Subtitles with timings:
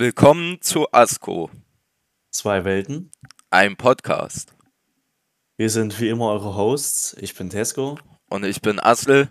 [0.00, 1.50] Willkommen zu ASCO,
[2.30, 3.10] Zwei Welten.
[3.50, 4.54] einem Podcast.
[5.56, 7.16] Wir sind wie immer eure Hosts.
[7.20, 7.98] Ich bin Tesco.
[8.30, 9.26] Und ich bin Asl.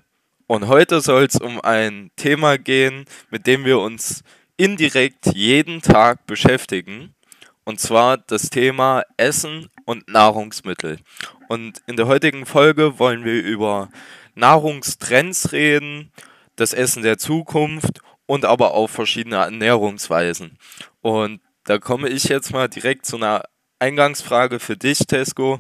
[0.46, 4.26] Und heute soll es um ein Thema gehen, mit dem wir uns
[4.58, 7.16] indirekt jeden Tag beschäftigen.
[7.64, 11.00] Und zwar das Thema Essen und Nahrungsmittel.
[11.48, 13.88] Und in der heutigen Folge wollen wir über
[14.36, 16.12] Nahrungstrends reden,
[16.58, 20.60] das Essen der Zukunft und aber auch verschiedene Ernährungsweisen.
[21.02, 23.44] Und da komme ich jetzt mal direkt zu einer
[23.80, 25.60] Eingangsfrage für dich, Tesco.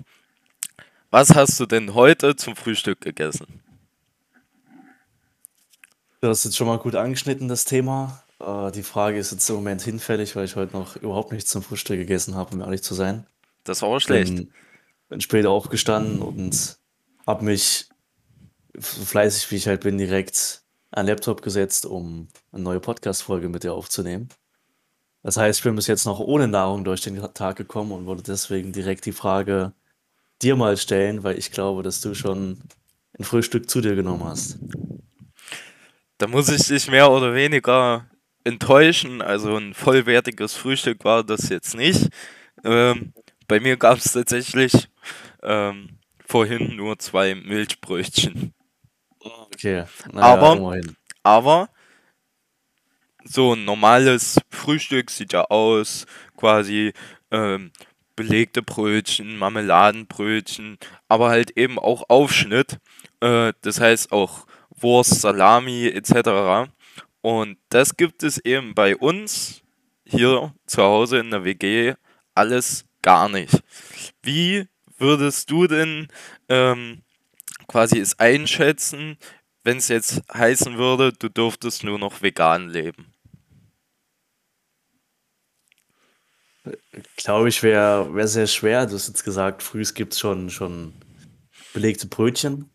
[1.09, 3.61] Was hast du denn heute zum Frühstück gegessen?
[6.22, 8.23] Du hast jetzt schon mal gut angeschnitten, das Thema.
[8.39, 11.63] Äh, die Frage ist jetzt im Moment hinfällig, weil ich heute noch überhaupt nichts zum
[11.63, 13.25] Frühstück gegessen habe, um ehrlich zu sein.
[13.63, 14.36] Das war aber schlecht.
[14.36, 14.53] Bin,
[15.09, 16.77] bin später aufgestanden und
[17.25, 17.89] habe mich
[18.73, 20.63] so fleißig, wie ich halt bin, direkt
[20.98, 24.30] an den Laptop gesetzt, um eine neue Podcast-Folge mit dir aufzunehmen.
[25.22, 28.23] Das heißt, ich bin bis jetzt noch ohne Nahrung durch den Tag gekommen und wollte
[28.23, 29.73] deswegen direkt die Frage
[30.42, 32.58] dir mal stellen, weil ich glaube, dass du schon
[33.18, 34.58] ein Frühstück zu dir genommen hast.
[36.18, 38.08] Da muss ich dich mehr oder weniger
[38.44, 39.22] enttäuschen.
[39.22, 42.09] Also ein vollwertiges Frühstück war das jetzt nicht.
[42.64, 43.14] Ähm,
[43.48, 44.90] bei mir gab es tatsächlich
[45.44, 48.56] ähm, vorhin nur zwei Milchbrötchen.
[49.53, 50.95] Okay, naja, Aber, immerhin.
[51.23, 51.70] aber
[53.23, 56.06] so ein normales Frühstück sieht ja aus,
[56.38, 56.94] quasi
[57.31, 57.72] ähm,
[58.16, 62.80] belegte Brötchen, Marmeladenbrötchen, aber halt eben auch Aufschnitt.
[63.22, 66.69] Äh, das heißt auch Wurst, Salami etc.
[67.22, 69.62] Und das gibt es eben bei uns
[70.06, 71.95] hier zu Hause in der WG
[72.34, 73.62] alles gar nicht.
[74.23, 76.08] Wie würdest du denn
[76.50, 77.03] ähm,
[77.67, 79.17] quasi es einschätzen,
[79.63, 83.13] wenn es jetzt heißen würde, du dürftest nur noch vegan leben?
[87.16, 88.85] Glaube ich, wäre wär sehr schwer.
[88.85, 90.94] Du hast jetzt gesagt, früh gibt es schon, schon
[91.73, 92.69] belegte Brötchen.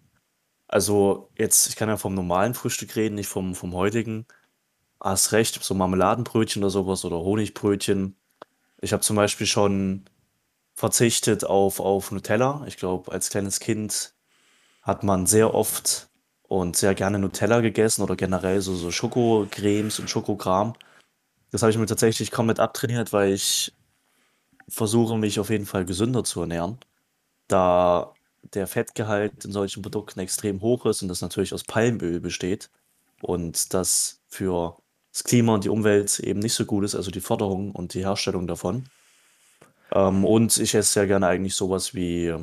[0.68, 4.26] Also jetzt, ich kann ja vom normalen Frühstück reden, nicht vom, vom heutigen.
[5.00, 8.16] Hast recht, so Marmeladenbrötchen oder sowas oder Honigbrötchen.
[8.80, 10.04] Ich habe zum Beispiel schon
[10.74, 12.64] verzichtet auf, auf Nutella.
[12.66, 14.14] Ich glaube, als kleines Kind
[14.82, 16.08] hat man sehr oft
[16.42, 20.74] und sehr gerne Nutella gegessen oder generell so, so Schokocremes und Schokokram.
[21.50, 23.72] Das habe ich mir tatsächlich komplett abtrainiert, weil ich
[24.68, 26.78] versuche, mich auf jeden Fall gesünder zu ernähren,
[27.48, 28.12] da
[28.54, 32.70] der Fettgehalt in solchen Produkten extrem hoch ist und das natürlich aus Palmöl besteht
[33.20, 34.76] und das für
[35.12, 38.04] das Klima und die Umwelt eben nicht so gut ist, also die Förderung und die
[38.04, 38.88] Herstellung davon.
[39.92, 42.34] Ähm, und ich esse sehr gerne eigentlich sowas wie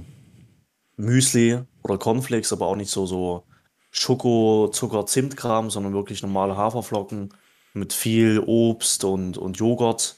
[0.95, 3.43] Müsli oder Cornflakes, aber auch nicht so, so
[3.91, 7.33] Schoko, Zucker, Zimtkram, sondern wirklich normale Haferflocken
[7.73, 10.17] mit viel Obst und, und Joghurt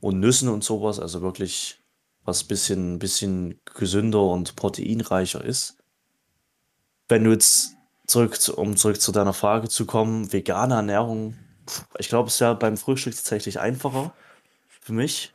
[0.00, 0.98] und Nüssen und sowas.
[0.98, 1.80] Also wirklich
[2.24, 5.76] was bisschen, bisschen gesünder und proteinreicher ist.
[7.08, 11.36] Wenn du jetzt zurück, zu- um zurück zu deiner Frage zu kommen, vegane Ernährung,
[11.98, 14.12] ich glaube, es wäre beim Frühstück tatsächlich einfacher
[14.68, 15.32] für mich.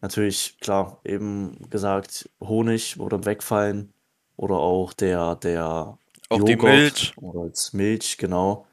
[0.00, 3.92] Natürlich, klar, eben gesagt, Honig würde wegfallen
[4.40, 5.98] oder auch der, der
[6.30, 7.12] Auch die Joghurt Milch.
[7.18, 8.66] oder als Milch, genau.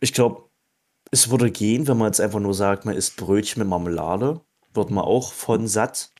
[0.00, 0.42] Ich glaube,
[1.12, 4.40] es würde gehen, wenn man jetzt einfach nur sagt, man isst Brötchen mit Marmelade,
[4.74, 6.10] wird man auch von satt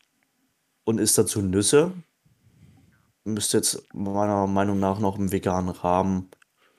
[0.84, 1.92] und isst dazu Nüsse.
[3.24, 6.30] Müsste jetzt meiner Meinung nach noch im veganen Rahmen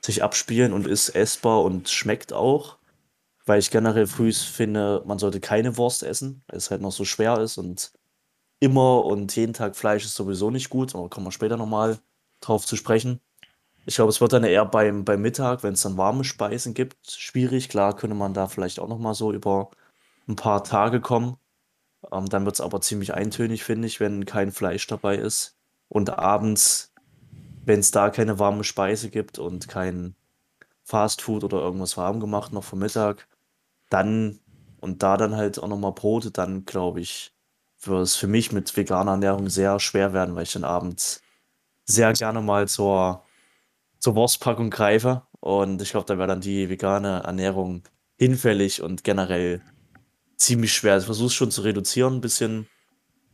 [0.01, 2.77] sich abspielen und ist essbar und schmeckt auch.
[3.45, 7.03] Weil ich generell früh finde, man sollte keine Wurst essen, weil es halt noch so
[7.03, 7.91] schwer ist und
[8.61, 11.99] immer und jeden Tag Fleisch ist sowieso nicht gut, aber kommen wir später nochmal
[12.39, 13.19] drauf zu sprechen.
[13.85, 17.11] Ich glaube, es wird dann eher beim, beim Mittag, wenn es dann warme Speisen gibt,
[17.11, 17.67] schwierig.
[17.69, 19.71] Klar könnte man da vielleicht auch nochmal so über
[20.27, 21.37] ein paar Tage kommen.
[22.11, 25.57] Ähm, dann wird es aber ziemlich eintönig, finde ich, wenn kein Fleisch dabei ist.
[25.89, 26.93] Und abends,
[27.65, 30.15] wenn es da keine warme Speise gibt und kein
[30.83, 33.27] Fastfood oder irgendwas warm gemacht noch vom Mittag,
[33.89, 34.39] dann
[34.81, 37.33] und da dann halt auch nochmal Brote, dann glaube ich,
[37.87, 41.21] würde es für mich mit veganer Ernährung sehr schwer werden, weil ich dann abends
[41.85, 43.23] sehr gerne mal zur,
[43.99, 45.23] zur Wurstpackung greife.
[45.39, 47.83] Und ich glaube, da wäre dann die vegane Ernährung
[48.17, 49.61] hinfällig und generell
[50.37, 50.97] ziemlich schwer.
[50.97, 52.67] Ich versuche es schon zu reduzieren, ein bisschen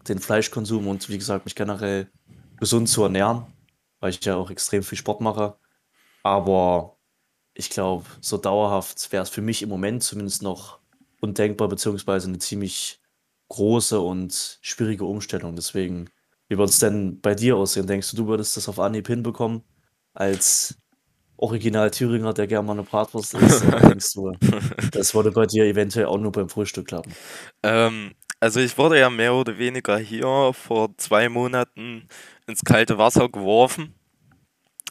[0.08, 2.10] den Fleischkonsum und wie gesagt, mich generell
[2.58, 3.46] gesund zu ernähren,
[4.00, 5.58] weil ich ja auch extrem viel Sport mache.
[6.24, 6.98] Aber
[7.54, 10.80] ich glaube, so dauerhaft wäre es für mich im Moment zumindest noch
[11.20, 13.02] undenkbar, beziehungsweise eine ziemlich
[13.50, 15.56] große und schwierige Umstellung.
[15.56, 16.10] Deswegen,
[16.50, 17.88] wie würde es denn bei dir aussehen?
[17.88, 19.64] Denkst du, du würdest das auf Anhieb hinbekommen
[20.14, 20.78] als
[21.38, 24.34] Original Thüringer, der gerne mal 'ne Bratwurst isst, oder denkst du,
[24.94, 27.18] das würde bei dir eventuell auch nur beim Frühstück klappen?
[27.64, 32.08] Ähm, also ich wurde ja mehr oder weniger hier vor zwei Monaten
[32.48, 33.94] ins kalte Wasser geworfen,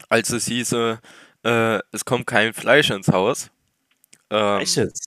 [0.09, 0.99] als es hieße,
[1.45, 3.51] äh, es kommt kein Fleisch ins Haus.
[4.57, 5.07] Echt Ähm, jetzt?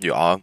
[0.00, 0.38] ja,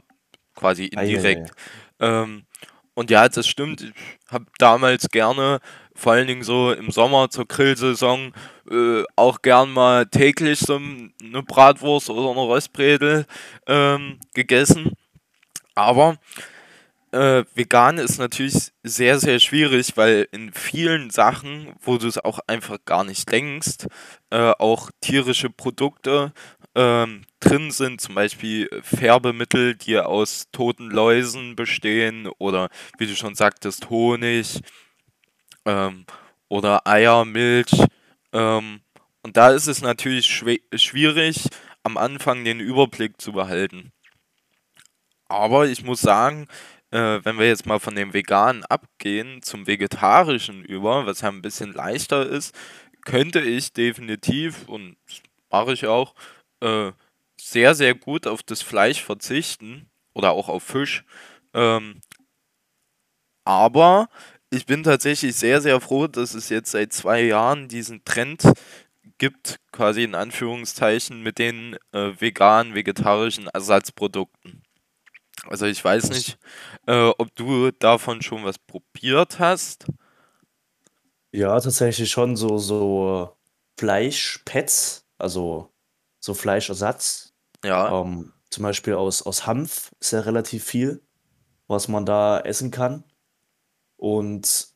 [0.55, 1.51] quasi indirekt.
[1.99, 2.45] Ähm,
[2.93, 3.81] und ja, das stimmt.
[3.81, 3.93] Ich
[4.31, 5.59] habe damals gerne,
[5.93, 8.33] vor allen Dingen so im Sommer zur Grillsaison,
[8.71, 13.25] äh, auch gern mal täglich so eine Bratwurst oder eine Röstbredel
[13.67, 14.93] ähm, gegessen.
[15.75, 16.17] Aber
[17.15, 22.39] äh, vegan ist natürlich sehr, sehr schwierig, weil in vielen Sachen, wo du es auch
[22.47, 23.87] einfach gar nicht denkst,
[24.31, 26.33] äh, auch tierische Produkte
[26.75, 33.35] ähm, drin sind, zum Beispiel Färbemittel, die aus toten Läusen bestehen oder wie du schon
[33.35, 34.61] sagtest, Honig
[35.65, 36.05] ähm,
[36.49, 37.71] oder Eier, Milch.
[38.33, 38.81] Ähm,
[39.23, 41.47] und da ist es natürlich schwe- schwierig,
[41.83, 43.91] am Anfang den Überblick zu behalten.
[45.27, 46.47] Aber ich muss sagen,
[46.91, 51.41] äh, wenn wir jetzt mal von dem Veganen abgehen zum Vegetarischen über, was ja ein
[51.41, 52.55] bisschen leichter ist,
[53.05, 54.97] könnte ich definitiv, und
[55.49, 56.15] mache ich auch,
[56.65, 56.91] äh,
[57.39, 61.05] sehr, sehr gut auf das Fleisch verzichten oder auch auf Fisch.
[61.53, 62.01] Ähm,
[63.43, 64.09] aber
[64.49, 68.43] ich bin tatsächlich sehr, sehr froh, dass es jetzt seit zwei Jahren diesen Trend
[69.17, 74.63] gibt, quasi in Anführungszeichen, mit den äh, veganen, vegetarischen Ersatzprodukten.
[75.47, 76.37] Also ich weiß nicht,
[76.87, 79.85] äh, ob du davon schon was probiert hast.
[81.31, 83.35] Ja, tatsächlich schon so so
[83.77, 85.74] Fleischpads, also
[86.25, 87.33] so Fleischersatz.
[87.63, 91.03] Ja, Ähm, zum Beispiel aus aus Hanf ist ja relativ viel,
[91.67, 93.05] was man da essen kann.
[93.97, 94.69] Und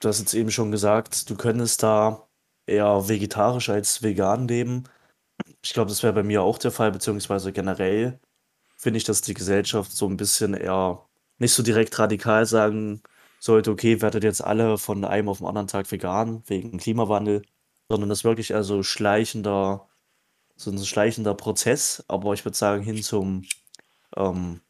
[0.00, 2.28] du hast jetzt eben schon gesagt, du könntest da
[2.66, 4.84] eher vegetarisch als vegan leben.
[5.62, 8.20] Ich glaube, das wäre bei mir auch der Fall, beziehungsweise generell
[8.76, 11.06] finde ich, dass die Gesellschaft so ein bisschen eher
[11.38, 13.02] nicht so direkt radikal sagen
[13.40, 17.42] sollte: „Okay, werdet jetzt alle von einem auf 'n anderen Tag vegan wegen Klimawandel“,
[17.90, 19.87] sondern das wirklich eher so schleichender
[20.58, 23.44] so 'n schleichender Prozess, aber ich würde sagen, hin zum,
[24.16, 24.60] ähm,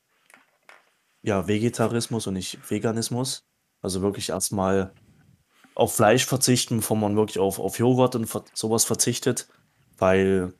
[1.23, 3.44] ja, Vegetarismus und nicht Veganismus.
[3.82, 4.93] Also, wirklich erst mal
[5.75, 9.49] auf Fleisch verzichten, bevor man wirklich auf auf Joghurt und ver so was verzichtet,
[9.99, 10.55] weil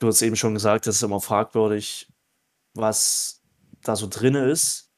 [0.00, 2.08] du hast eben schon gesagt, das ist immer fragwürdig,
[2.74, 3.42] was
[3.82, 4.90] da so drinne ist,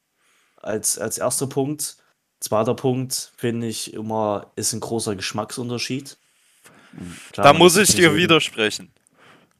[0.57, 1.97] als als erster Punkt.
[2.39, 6.17] Zweiter Punkt finde ich immer, ist 'n großer Geschmacksunterschied.
[6.91, 8.93] Hm, klar, da muss ich dir widersprechen.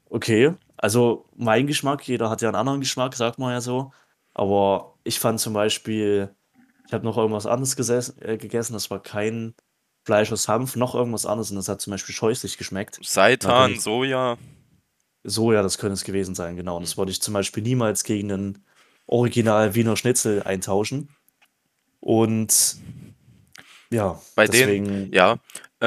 [0.10, 3.92] Okay, also mein Geschmack, jeder hat ja 'n anderen Geschmack, sagt man ja so,
[4.34, 6.34] aber ich fand zum Beispiel
[6.88, 9.56] ich habe noch irgendwas anderes geses äh, gegessen, das war kein
[10.06, 13.00] Fleisch aus Hanf, noch irgendwas anderes und das hat zum Beispiel scheußlich geschmeckt.
[13.04, 14.38] Seitan, ich Soja,
[15.26, 16.78] Soja, das könnte es gewesen sein, genau.
[16.78, 18.66] Und das würde ich zum Beispiel niemals gegen 'nen
[19.08, 21.10] Original Wiener Schnitzel eintauschen.
[22.00, 22.78] Und
[23.92, 25.38] ja, bei denen, deswegen ja,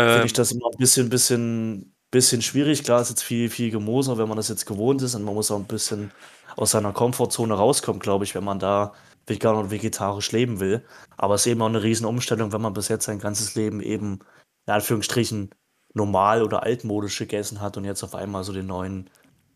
[0.07, 2.85] finde ich ähm, das immer 'n bisschen bisschen bisschen schwierig.
[2.85, 5.51] Klar ist jetzt viel viel Gemoser, wenn man das jetzt gewohnt ist und man muss
[5.51, 6.13] auch 'n bisschen
[6.57, 8.93] aus seiner Komfortzone rauskommen, glaube ich, wenn man da
[9.27, 10.85] vegan und vegetarisch leben will.
[11.17, 14.21] Aber es ist eben auch 'ne Riesenumstellung, wenn man bis jetzt sein ganzes Leben eben
[14.67, 15.51] in Anführungsstrichen
[15.95, 19.11] normal oder altmodisch gegessen hat und jetzt auf einmal so den neuen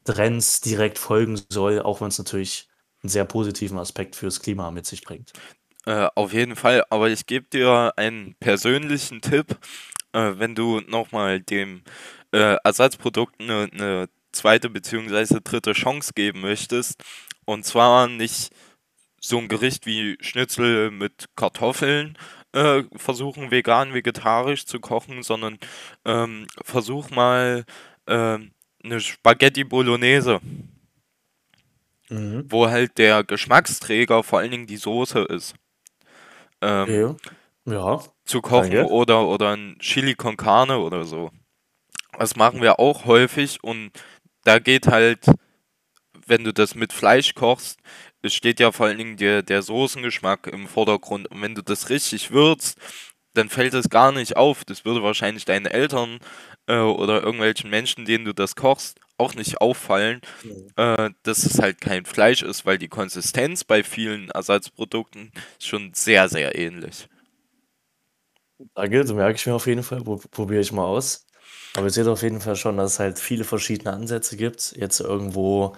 [0.05, 2.69] Trends direkt folgen soll, auch wenn's natürlich
[3.05, 5.35] 'n sehr positiven Aspekt fürs Klima mit sich bringt.
[5.87, 6.85] äh, auf jeden Fall.
[6.91, 9.59] Aber ich gebe dir einen persönlichen Tipp,
[10.13, 11.83] äh, wenn du nochmal dem
[12.35, 17.03] äh, Ersatzprodukt eine, eine zweite beziehungsweise dritte Chance geben möchtest.
[17.47, 18.51] Und zwar nicht
[19.21, 22.19] so ein Gericht wie Schnitzel mit Kartoffeln
[22.53, 25.59] äh, versuchen, vegan, vegetarisch zu kochen, sondern
[26.05, 27.65] ähm, versuch mal
[28.07, 30.41] ähm, eine Spaghetti Bolognese,
[32.11, 32.45] Mhm.
[32.51, 35.55] wo halt der Geschmacksträger vor allen Dingen die Soße ist.
[36.61, 37.17] Ähm, Okay.
[37.67, 38.93] Ja, zu kochen danke.
[38.93, 41.31] oder, oder ein Chili con Carne oder so.
[42.19, 43.91] Das machen wir auch häufig und
[44.45, 45.27] da geht halt,
[46.27, 47.81] wenn du das mit Fleisch kochst,
[48.23, 51.31] es steht ja vor allen Dingen der, der Soßengeschmack im Vordergrund.
[51.31, 52.79] Und wenn du das richtig würzt,
[53.35, 54.65] dann fällt es gar nicht auf.
[54.65, 56.21] Das würde wahrscheinlich deinen Eltern
[56.67, 60.21] äh, oder irgendwelchen Menschen, denen du das kochst, auch nicht auffallen,
[60.77, 66.29] äh, dass es halt kein Fleisch ist, weil die Konsistenz bei vielen Ersatzprodukten schon sehr,
[66.29, 67.09] sehr ähnlich.
[68.75, 71.27] Danke, das merke ich mir auf jeden Fall, pro probiere ich mal aus.
[71.77, 75.01] Aber ihr seht auf jeden Fall schon, dass es halt viele verschiedene Ansätze gibt, jetzt
[75.01, 75.75] irgendwo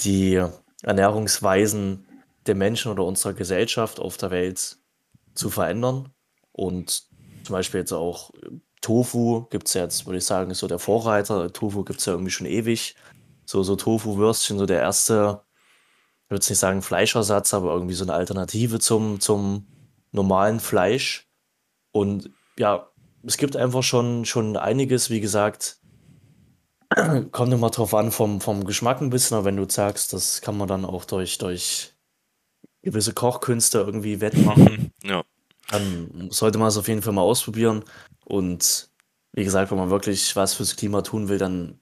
[0.00, 0.42] die
[0.82, 2.06] Ernährungsweisen
[2.46, 4.78] der Menschen oder unserer Gesellschaft auf der Welt
[5.34, 6.10] zu verändern
[6.52, 7.04] und
[7.42, 8.30] zum Beispiel jetzt auch
[8.80, 11.52] Tofu gibt es jetzt, würde ich sagen, ist so der Vorreiter.
[11.52, 12.94] Tofu gibt es ja irgendwie schon ewig.
[13.44, 15.42] So, so Tofu-Würstchen, so der erste,
[16.24, 19.66] ich würde nicht sagen Fleischersatz, aber irgendwie so eine Alternative zum, zum
[20.12, 21.28] normalen Fleisch.
[21.92, 22.88] Und ja,
[23.26, 25.78] es gibt einfach schon, schon einiges, wie gesagt,
[27.32, 30.56] kommt immer drauf an vom, vom Geschmack ein bisschen, aber wenn du sagst, das kann
[30.56, 31.92] man dann auch durch, durch
[32.82, 35.24] gewisse Kochkünste irgendwie wettmachen, Ja.
[35.70, 37.84] dann sollte man es auf jeden Fall mal ausprobieren.
[38.24, 38.90] Und
[39.32, 41.80] wie gesagt, wenn man wirklich was fürs Klima tun will, dann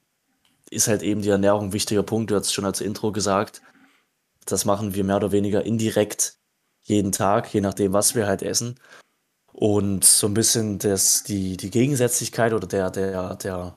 [0.70, 2.30] ist halt eben die Ernährung ein wichtiger Punkt.
[2.30, 3.60] Du hast es schon als Intro gesagt.
[4.46, 6.38] Das machen wir mehr oder weniger indirekt
[6.82, 8.78] jeden Tag, je nachdem, was wir halt essen.
[9.56, 13.76] Und so ein bisschen das, die, die Gegensätzlichkeit oder der, der, der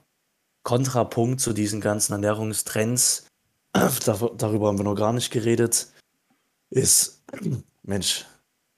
[0.63, 3.27] Kontrapunkt zu diesen ganzen Ernährungstrends,
[3.73, 5.87] dar- darüber haben wir noch gar nicht geredet,
[6.71, 7.23] ist,
[7.83, 8.25] Mensch,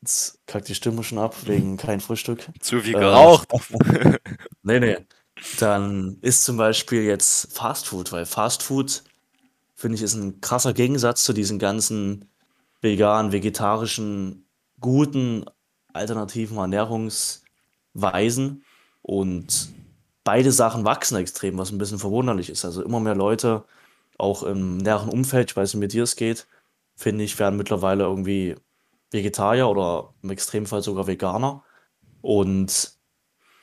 [0.01, 2.50] jetzt kackt die Stimme schon ab wegen kein Frühstück.
[2.60, 3.48] Zu viel Äh, geraucht.
[4.63, 4.98] nee, nee.
[5.60, 9.06] Dann ist zum Beispiel jetzt Fast Food, weil Fast Food,
[9.74, 12.25] finde ich, ist ein krasser Gegensatz zu diesen ganzen
[12.82, 14.46] veganen, vegetarischen,
[14.82, 15.46] guten,
[15.93, 18.63] alternativen Ernährungsweisen.
[19.01, 19.69] Und
[20.24, 22.65] beide Sachen wachsen extrem, was ein bisschen verwunderlich ist.
[22.65, 23.63] Also immer mehr Leute,
[24.17, 26.48] auch im näheren Umfeld, ich weiß nicht, wie dir es geht,
[26.96, 28.55] finde ich, werden mittlerweile irgendwie
[29.12, 31.63] Vegetarier oder im Extremfall sogar Veganer.
[32.22, 32.93] Und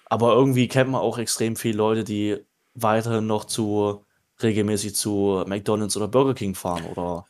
[0.07, 2.39] aber irgendwie kennt man auch extrem viele Leute, die
[2.75, 4.05] weiterhin noch zu
[4.43, 7.27] regelmäßig zu McDonald's oder Burger King fahren oder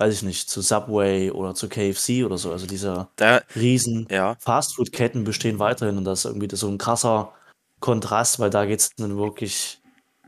[0.00, 2.52] weiß ich nicht, zu Subway oder zu KFC oder so.
[2.52, 4.36] Also diese Da, riesen ja.
[4.40, 7.32] Fastfood-Ketten bestehen weiterhin und das ist irgendwie so ein krasser
[7.80, 9.80] Kontrast, weil da geht es dann wirklich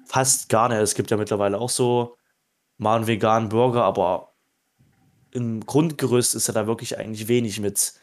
[0.06, 0.78] fast gar nicht.
[0.78, 2.16] Es gibt ja mittlerweile auch so
[2.78, 4.34] mal einen veganen Burger, aber
[5.32, 7.94] im Grundgerüst ist ja da wirklich eigentlich wenig mit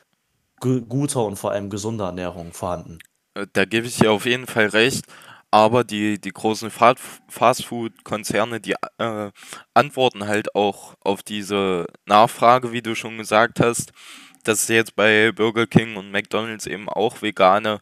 [0.60, 3.00] gu guter und vor allem gesunder Ernährung vorhanden.
[3.36, 5.06] Äh, Da gebe ich dir auf jeden Fall recht,
[5.52, 6.96] aber die, die großen Fa-
[7.30, 9.32] Fastfood-Konzerne, die äh,
[9.74, 13.92] antworten halt auch auf diese Nachfrage, wie du schon gesagt hast,
[14.44, 17.80] dass es jetzt bei Burger King und McDonald's eben auch vegane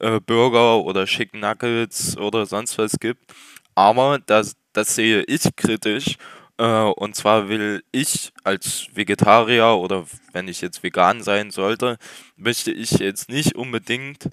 [0.00, 3.32] äh, Burger oder Chicken Nuggets oder sonst was gibt.
[3.74, 6.16] Aber das, das sehe ich kritisch.
[6.58, 11.98] Äh, und zwar will ich als Vegetarier oder wenn ich jetzt vegan sein sollte,
[12.36, 14.28] möchte ich jetzt nicht unbedingt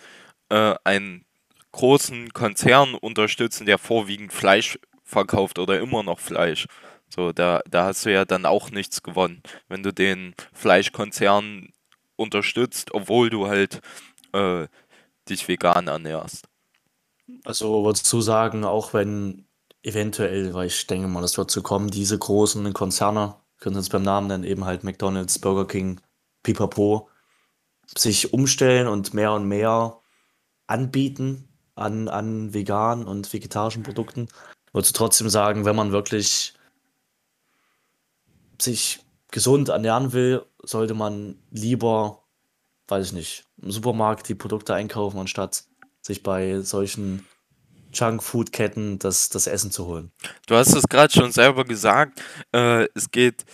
[0.50, 1.25] äh, einen
[1.74, 6.68] großen Konzern unterstützen, der vorwiegend Fleisch verkauft oder immer noch Fleisch.
[7.10, 11.70] So, da, da hast du ja dann auch nichts gewonnen, wenn du den Fleischkonzern
[12.15, 13.82] unterstützt, obwohl du halt
[14.32, 14.68] äh,
[15.30, 16.48] dich vegan ernährst.
[17.44, 19.46] Also würdest du sagen, auch wenn
[19.84, 23.89] eventuell, weil ich denke mal, das wird zu kommen, diese großen Konzerne, können wir es
[23.89, 26.01] beim Namen nennen, eben halt McDonald's, Burger King,
[26.42, 27.10] Pipapo,
[27.96, 30.00] sich umstellen und mehr und mehr
[30.68, 34.27] anbieten an, an veganen und vegetarischen Produkten,
[34.72, 36.53] würdest du trotzdem sagen, wenn man wirklich
[38.62, 39.00] sich
[39.32, 42.24] gesund ernähren will, sollte man lieber,
[42.88, 45.63] weiß ich nicht, im Supermarkt die Produkte einkaufen, anstatt
[46.01, 47.25] sich bei solchen
[47.94, 50.12] Junk-Food-Ketten das, das Essen zu holen.
[50.48, 53.46] Du hast es gerade schon selber gesagt, äh, es geht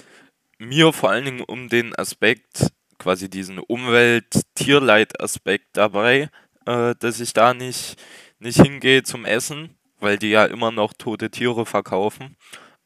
[0.57, 6.31] mir vor allen Dingen um den Aspekt, quasi diesen Umwelt-Tierleid-Aspekt dabei,
[6.69, 7.95] äh, dass ich da nicht,
[8.37, 12.37] nicht hingehe zum Essen, weil die ja immer noch tote Tiere verkaufen.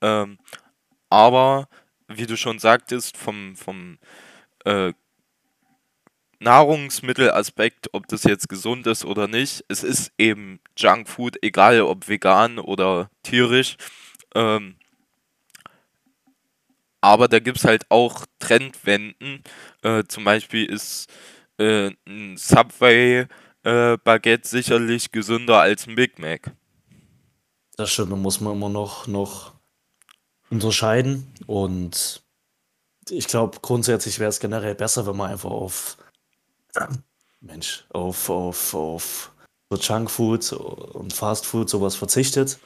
[0.01, 0.39] Ähm,
[1.09, 1.67] aber,
[2.07, 3.99] wie du schon sagtest, vom, vom
[4.63, 4.93] äh,
[6.39, 12.59] Nahrungsmittelaspekt, ob das jetzt gesund ist oder nicht, es ist eben Junkfood, egal ob vegan
[12.59, 13.75] oder tierisch.
[14.33, 14.77] Ähm,
[17.01, 19.43] aber da gibt es halt auch Trendwenden.
[19.81, 21.11] Äh, zum Beispiel ist
[21.57, 23.27] äh, ein Subway
[23.63, 26.51] äh, Baguette sicherlich gesünder als ein Big Mac.
[27.75, 29.53] Das stimmt, da muss man immer noch, noch
[30.49, 31.33] unterscheiden.
[31.47, 32.23] Und
[33.09, 35.97] ich glaube, grundsätzlich wäre es generell besser, wenn man einfach auf,
[37.41, 39.31] Mensch, auf, auf, auf
[39.69, 42.59] so Junkfood und Fastfood sowas verzichtet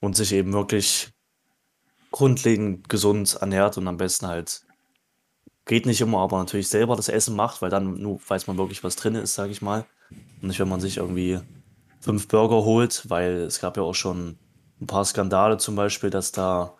[0.00, 1.10] und sich eben wirklich
[2.10, 4.64] grundlegend gesund ernährt und am besten halt,
[5.64, 8.84] geht nicht immer, aber natürlich selber das Essen macht, weil dann nur weiß man wirklich,
[8.84, 9.84] was drin ist, sage ich mal.
[10.10, 11.40] Und nicht, wenn man sich irgendwie
[12.00, 14.38] fünf Burger holt, weil es gab ja auch schon
[14.80, 16.74] ein paar Skandale zum Beispiel, dass da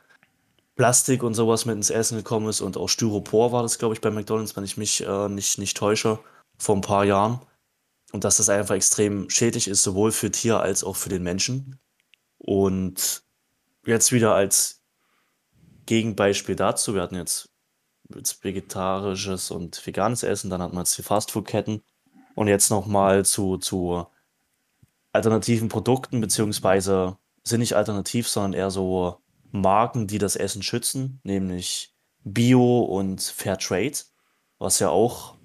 [0.76, 4.00] Plastik und sowas mit ins Essen gekommen ist und auch Styropor war das, glaube ich,
[4.00, 6.18] bei McDonald's, wenn ich mich äh, nicht, nicht täusche,
[6.58, 7.40] vor ein paar Jahren.
[8.12, 11.78] Und dass das einfach extrem schädlich ist, sowohl für Tier als auch für den Menschen.
[12.38, 13.22] Und
[13.86, 14.82] jetzt wieder als
[15.86, 17.48] Gegenbeispiel dazu, wir hatten jetzt,
[18.14, 21.82] jetzt vegetarisches und veganes Essen, dann hatten wir jetzt die Fastfood-Ketten
[22.34, 24.06] und jetzt nochmal zu, zu
[25.12, 29.18] alternativen Produkten, beziehungsweise sind nicht alternativ, sondern eher so
[29.52, 33.98] Marken, die das Essen schützen, nämlich Bio und Fairtrade,
[34.58, 35.36] was ja auch,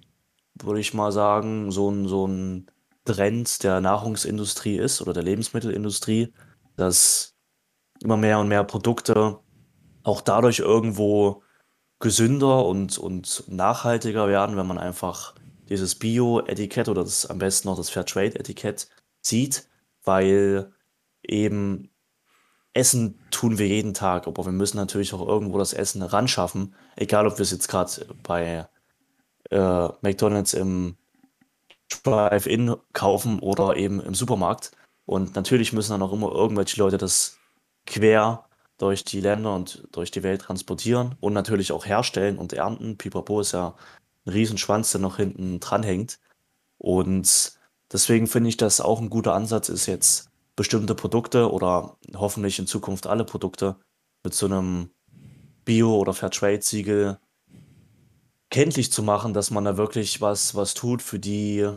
[0.55, 2.71] würde ich mal sagen, so ein, so ein
[3.05, 6.33] Trend der Nahrungsindustrie ist oder der Lebensmittelindustrie,
[6.75, 7.35] dass
[8.01, 9.39] immer mehr und mehr Produkte
[10.03, 11.43] auch dadurch irgendwo
[11.99, 15.35] gesünder und, und nachhaltiger werden, wenn man einfach
[15.69, 18.89] dieses Bio-Etikett oder das am besten noch das Fairtrade-Etikett
[19.21, 19.67] sieht,
[20.03, 20.71] weil
[21.23, 21.89] eben
[22.73, 26.75] Essen tun wir jeden Tag, aber wir müssen natürlich auch irgendwo das Essen ran schaffen,
[26.95, 28.67] egal ob wir es jetzt gerade bei
[29.49, 30.97] äh, McDonald's im
[32.03, 34.71] Drive-In kaufen oder eben im Supermarkt.
[35.05, 37.37] Und natürlich müssen dann auch immer irgendwelche Leute das
[37.87, 38.45] quer
[38.77, 42.97] durch die Länder und durch die Welt transportieren und natürlich auch herstellen und ernten.
[42.97, 43.75] Pipapo ist ja
[44.25, 46.19] ein Riesenschwanz, der noch hinten dran hängt.
[46.77, 47.53] Und
[47.91, 52.67] deswegen finde ich, dass auch ein guter Ansatz ist, jetzt bestimmte Produkte oder hoffentlich in
[52.67, 53.77] Zukunft alle Produkte
[54.23, 54.89] mit so einem
[55.65, 57.19] Bio- oder Fairtrade-Siegel
[58.49, 61.69] kenntlich zu machen, dass man da wirklich was, was tut für die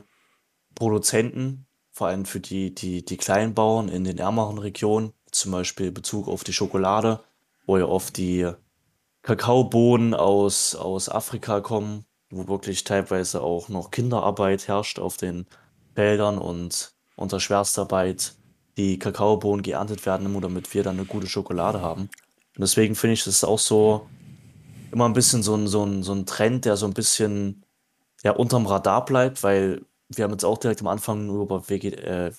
[0.75, 5.95] Produzenten, vor allem für die, die, die Kleinbauern in den ärmeren Regionen, zum Beispiel in
[5.95, 7.23] Bezug auf die Schokolade,
[7.67, 8.51] wo ja oft die
[9.23, 15.47] Kakaobohnen aus, aus Afrika kommen, wo wirklich teilweise auch noch Kinderarbeit herrscht auf den
[15.95, 18.35] Feldern und unter Schwerstarbeit
[18.79, 22.03] die Kakaobohnen geerntet werden, nur damit wir dann eine gute Schokolade haben.
[22.03, 24.09] Und deswegen finde ich das auch so
[24.93, 27.65] immer ein bisschen so ein, so ein, so ein Trend, der so ein bisschen
[28.25, 31.99] ja, unterm Radar bleibt, weil wir haben jetzt auch direkt am Anfang nur über Veget
[31.99, 32.33] äh,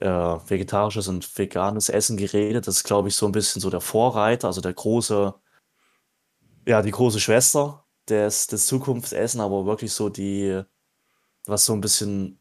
[0.00, 2.66] äh, vegetarisches und veganes Essen geredet.
[2.66, 5.34] Das ist, glaube ich, so ein bisschen so der Vorreiter, also der große,
[6.66, 10.62] ja, die große Schwester des, des Zukunftsessen, aber wirklich so die,
[11.46, 12.38] was so ein bisschen,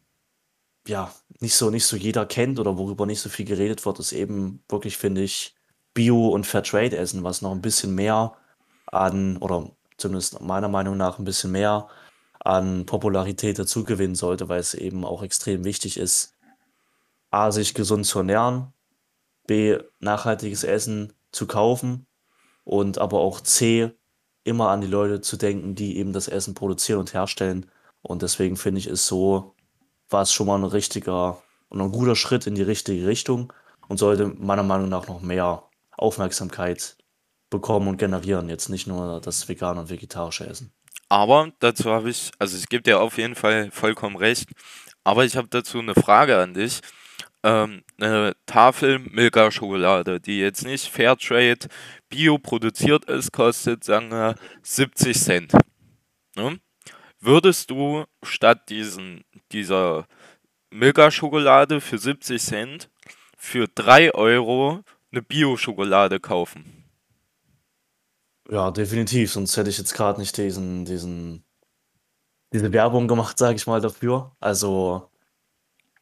[0.87, 4.13] ja, nicht so, nicht so jeder kennt oder worüber nicht so viel geredet wird, ist
[4.13, 5.55] eben wirklich, finde ich,
[5.93, 8.33] Bio- und Fairtrade-Essen, was noch ein bisschen mehr
[8.87, 11.87] an, oder zumindest meiner Meinung nach ein bisschen mehr
[12.39, 16.35] an Popularität dazugewinnen sollte, weil es eben auch extrem wichtig ist,
[17.31, 18.73] A, sich gesund zu ernähren,
[19.47, 22.05] B, nachhaltiges Essen zu kaufen
[22.63, 23.91] und aber auch C,
[24.43, 27.69] immer an die Leute zu denken, die eben das Essen produzieren und herstellen.
[28.01, 29.55] Und deswegen finde ich es so,
[30.09, 33.53] war es schon mal ein richtiger und ein guter Schritt in die richtige Richtung
[33.87, 35.63] und sollte meiner Meinung nach noch mehr
[35.97, 36.97] Aufmerksamkeit
[37.49, 38.49] bekommen und generieren.
[38.49, 40.73] Jetzt nicht nur das vegane und vegetarische Essen.
[41.09, 44.49] Aber dazu habe ich, also ich gebe dir auf jeden Fall vollkommen recht,
[45.03, 46.79] aber ich habe dazu eine Frage an dich.
[47.43, 51.67] Ähm, eine Tafel Milka-Schokolade, die jetzt nicht Fairtrade
[52.09, 55.53] Bio produziert ist, kostet, sagen wir, 70 Cent.
[56.35, 56.59] Ne?
[57.19, 60.07] Würdest du statt diesen, dieser
[60.71, 62.89] Milka-Schokolade für 70 Cent
[63.37, 66.85] für 3 Euro eine Bio-Schokolade kaufen?
[68.49, 71.43] Ja, definitiv, sonst hätte ich jetzt gerade nicht diesen, diesen,
[72.53, 74.35] diese Werbung gemacht, sage ich mal, dafür.
[74.39, 75.09] Also,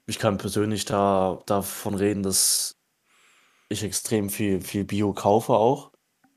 [0.06, 2.78] ich kann persönlich da davon reden, dass
[3.70, 5.92] ich extrem viel, viel Bio kaufe auch.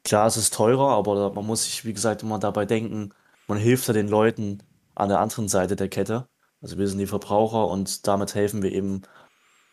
[0.05, 3.13] Klar, es ist teurer, aber man muss sich, wie gesagt, immer dabei denken,
[3.49, 4.63] man hilft ja den Leuten
[4.95, 6.29] an der anderen Seite der Kette.
[6.61, 9.03] Also wir sind die Verbraucher und damit helfen wir eben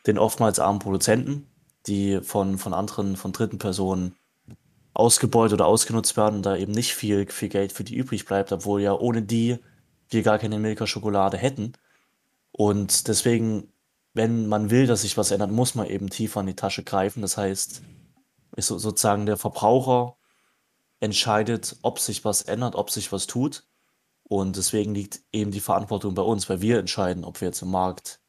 [0.07, 1.47] den oftmals armen Produzenten,
[1.87, 4.15] die von, von anderen, von dritten Personen
[4.93, 8.51] ausgebeutet oder ausgenutzt werden und da eben nicht viel, viel Geld für die übrig bleibt,
[8.51, 9.57] obwohl ja ohne die
[10.09, 11.73] wir gar keine Milka-Schokolade hätten.
[12.51, 13.70] Und deswegen,
[14.13, 17.21] wenn man will, dass sich was ändert, muss man eben tiefer in die Tasche greifen.
[17.21, 17.81] Das heißt,
[18.55, 20.17] ist so, sozusagen der Verbraucher
[20.99, 23.65] entscheidet, ob sich was ändert, ob sich was tut.
[24.23, 27.71] Und deswegen liegt eben die Verantwortung bei uns, weil wir entscheiden, ob wir jetzt im
[27.71, 28.21] Markt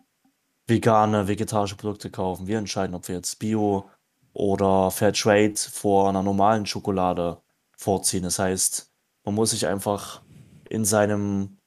[0.67, 2.47] vegane, vegetarische Produkte kaufen.
[2.47, 3.89] Wir entscheiden, ob wir jetzt Bio
[4.33, 7.41] oder Fairtrade vor einer normalen Schokolade
[7.77, 8.23] vorziehen.
[8.23, 8.91] Das heißt,
[9.25, 10.23] man muss sich einfach
[10.69, 11.59] in seinem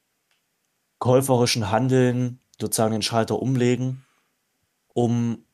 [0.98, 4.05] käuferischen Handeln sozusagen den Schalter umlegen,
[4.96, 5.44] um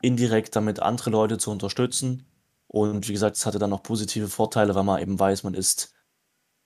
[0.00, 2.26] indirekt damit andere Leute zu unterstützen.
[2.68, 5.94] Und wie gesagt, es hatte dann noch positive Vorteile, weil man eben weiß, man isst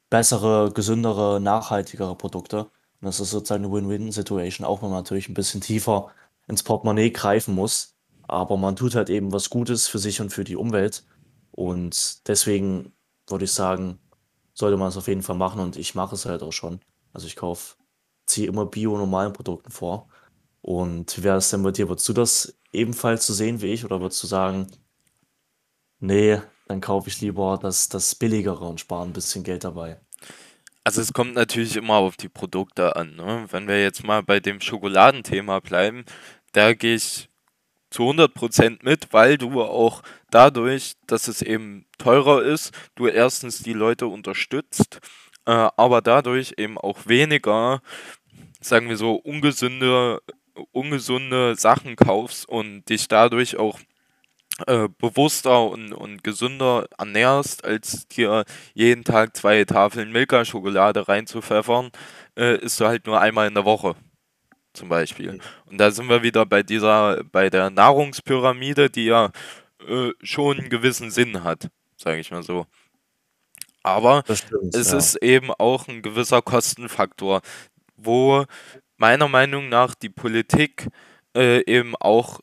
[0.09, 2.61] bessere, gesündere, nachhaltigere Produkte.
[2.61, 2.71] Und
[3.03, 6.13] das ist sozusagen eine Win-Win-Situation, auch wenn man natürlich ein bisschen tiefer
[6.47, 7.97] ins Portemonnaie greifen muss.
[8.29, 11.05] Aber man tut halt eben was Gutes für sich und für die Umwelt.
[11.51, 12.93] Und deswegen
[13.29, 13.99] würde ich sagen,
[14.55, 16.81] sollte man es auf jeden Fall machen und ich mache es halt auch schon.
[17.13, 17.75] Also ich kaufe,
[18.27, 20.09] ziehe immer bio-normalen Produkten vor.
[20.67, 21.89] Und wie wäre es denn bei dir?
[21.89, 24.67] Würdest du das ebenfalls so sehen wie ich oder würdest du sagen,
[26.01, 30.01] nee, dann kaufe ich lieber das, das Billigere und spare ein bisschen Geld dabei?
[30.83, 33.15] Also es kommt natürlich immer auf die Produkte an.
[33.15, 33.47] Ne?
[33.49, 36.05] Wenn wir jetzt mal bei dem Schokoladenthema bleiben,
[36.51, 37.29] da gehe ich
[37.91, 40.03] zu 100% mit, weil du auch
[40.33, 44.99] dadurch, dass es eben teurer ist, du erstens die Leute unterstützt,
[45.45, 47.83] äh, aber dadurch eben auch weniger,
[48.61, 50.23] sagen wir so, ungesunde,
[50.73, 53.79] ungesunde Sachen kaufst und dich dadurch auch
[54.67, 61.91] äh, bewusster und, und gesünder ernährst, als dir jeden Tag zwei Tafeln Milka-Schokolade reinzupfeffern,
[62.39, 63.97] äh, isst du halt nur einmal in der Woche
[64.73, 65.41] zum Beispiel.
[65.67, 69.31] Und da sind wir wieder bei dieser, bei der Nahrungspyramide, die ja
[69.87, 72.67] äh, schon einen gewissen Sinn hat, sage ich mal so.
[73.83, 74.99] Aber stimmt, es ja.
[74.99, 77.41] ist eben auch ein gewisser Kostenfaktor,
[77.97, 78.45] wo
[78.97, 80.89] meiner Meinung nach die Politik
[81.37, 82.41] äh, eben auch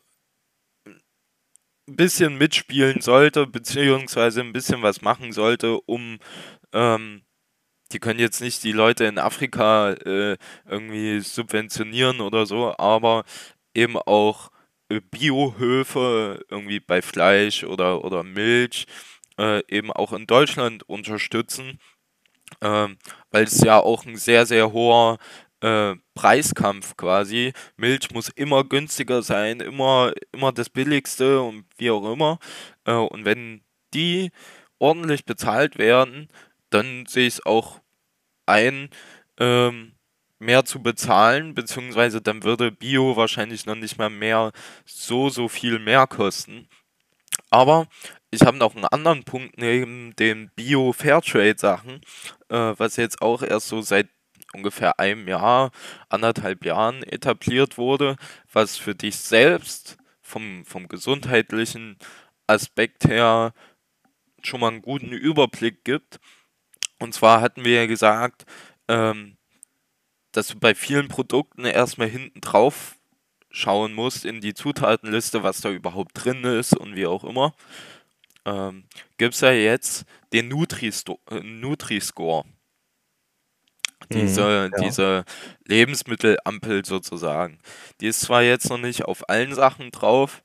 [1.88, 6.20] ein bisschen mitspielen sollte, beziehungsweise ein bisschen was machen sollte, um
[6.74, 7.24] ähm,
[7.92, 10.38] die können jetzt nicht die Leute in Afrika äh,
[10.68, 13.24] irgendwie subventionieren oder so, aber
[13.76, 14.50] eben auch
[14.90, 18.88] äh, Biohöfe irgendwie bei Fleisch oder, oder Milch
[19.38, 21.80] äh, eben auch in Deutschland unterstützen,
[22.62, 22.98] ähm,
[23.32, 25.18] weil es ja auch ein sehr, sehr hoher
[25.64, 27.54] äh, Preiskampf quasi.
[27.78, 32.40] Milch muss immer günstiger sein, immer, immer das Billigste und wie auch immer.
[32.86, 34.32] Äh, und wenn die
[34.80, 36.28] ordentlich bezahlt werden,
[36.70, 37.80] dann sehe ich es auch
[38.46, 38.90] ein,
[39.40, 39.94] ähm,
[40.40, 44.52] mehr zu bezahlen, beziehungsweise dann würde Bio wahrscheinlich noch nicht mal mehr
[44.86, 46.68] so, so viel mehr kosten.
[47.50, 47.88] Aber
[48.32, 52.02] ich habe noch einen anderen Punkt neben den Bio-Fairtrade-Sachen,
[52.50, 54.10] äh, was jetzt auch erst so seit
[54.54, 55.72] ungefähr einem Jahr,
[56.10, 58.16] anderthalb Jahren etabliert wurde,
[58.52, 61.98] was für dich selbst vom, vom gesundheitlichen
[62.48, 63.54] Aspekt her
[64.42, 66.20] schon mal einen guten Überblick gibt.
[67.00, 68.46] Und zwar hatten wir ja gesagt,
[68.88, 69.38] ähm,
[70.32, 72.96] dass du bei vielen Produkten erstmal hinten drauf
[73.50, 77.54] schauen musst in die Zutatenliste, was da überhaupt drin ist und wie auch immer.
[78.46, 78.86] Ähm,
[79.18, 81.20] Gibt es ja jetzt den Nutri-Score.
[81.44, 82.02] Nutri
[84.12, 84.80] diese, ja.
[84.80, 85.26] diese
[85.66, 87.60] Lebensmittelampel sozusagen.
[88.02, 90.42] Die ist zwar jetzt noch nicht auf allen Sachen drauf,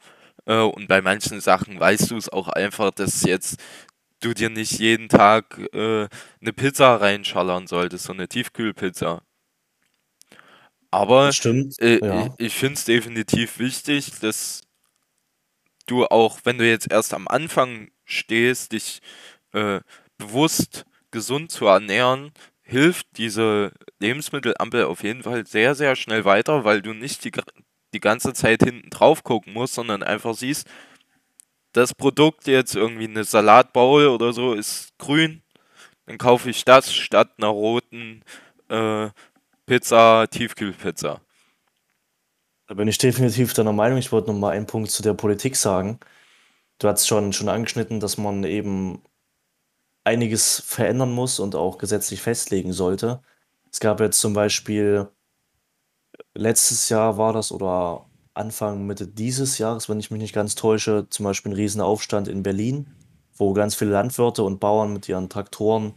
[0.48, 3.60] äh, und bei manchen Sachen weißt du es auch einfach, dass jetzt
[4.20, 6.08] du dir nicht jeden Tag äh,
[6.40, 9.22] eine Pizza reinschallern solltest, so eine Tiefkühlpizza.
[10.90, 12.34] Aber Stimmt, äh, ich, ja.
[12.38, 14.62] ich finde es definitiv wichtig, dass
[15.86, 19.00] du auch, wenn du jetzt erst am Anfang stehst, dich
[19.52, 19.80] äh,
[20.16, 22.32] bewusst gesund zu ernähren,
[22.68, 27.32] hilft diese Lebensmittelampel auf jeden Fall sehr, sehr schnell weiter, weil du nicht die,
[27.94, 30.68] die ganze Zeit hinten drauf gucken musst, sondern einfach siehst,
[31.72, 35.42] das Produkt jetzt irgendwie eine Salatbowl oder so ist grün,
[36.04, 38.22] dann kaufe ich das statt einer roten
[38.68, 39.08] äh,
[39.64, 41.22] Pizza, Tiefkühlpizza.
[42.66, 43.98] Da bin ich definitiv deiner Meinung.
[43.98, 45.98] Ich wollte noch mal einen Punkt zu der Politik sagen.
[46.78, 49.02] Du hast schon, schon angeschnitten, dass man eben
[50.08, 53.20] einiges verändern muss und auch gesetzlich festlegen sollte.
[53.70, 55.08] Es gab jetzt zum Beispiel
[56.34, 61.06] letztes Jahr war das oder Anfang, Mitte dieses Jahres, wenn ich mich nicht ganz täusche,
[61.10, 62.86] zum Beispiel ein Riesenaufstand in Berlin,
[63.36, 65.92] wo ganz viele Landwirte und Bauern mit ihren Traktoren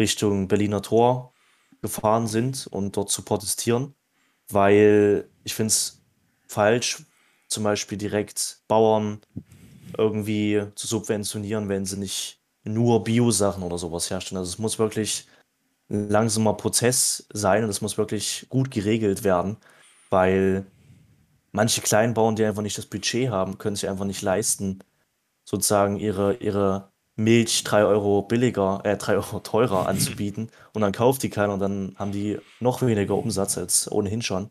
[0.00, 1.32] Richtung Berliner Tor
[1.80, 3.94] gefahren sind und dort zu protestieren,
[4.48, 6.02] weil ich finde es
[6.48, 7.04] falsch,
[7.46, 9.20] zum Beispiel direkt Bauern
[9.96, 12.37] irgendwie zu subventionieren, wenn sie nicht
[12.68, 14.38] nur Bio-Sachen oder sowas herstellen.
[14.38, 15.26] Also es muss wirklich
[15.90, 19.56] ein langsamer Prozess sein und es muss wirklich gut geregelt werden,
[20.10, 20.66] weil
[21.52, 24.80] manche Kleinbauern, die einfach nicht das Budget haben, können sich einfach nicht leisten,
[25.44, 31.22] sozusagen ihre, ihre Milch 3 Euro billiger, äh, 3 Euro teurer anzubieten und dann kauft
[31.22, 34.50] die keiner und dann haben die noch weniger Umsatz als ohnehin schon.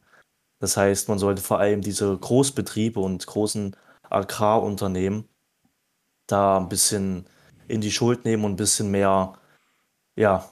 [0.59, 3.75] Das heißt, man sollte vor allem diese Großbetriebe und großen
[4.09, 5.29] Agrarunternehmen
[6.25, 7.27] da ein bisschen
[7.67, 9.33] in die Schuld nehmen und ein bisschen mehr,
[10.15, 10.49] ja,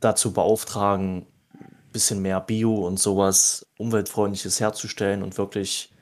[0.00, 5.92] dazu beauftragen, ein bisschen mehr Bio und sowas Umweltfreundliches herzustellen und wirklich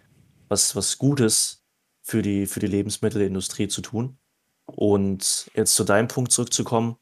[0.49, 1.65] was, was Gutes
[2.03, 4.19] für die, für die Lebensmittelindustrie zu tun.
[4.67, 6.97] Und jetzt zu deinem Punkt zurückzukommen,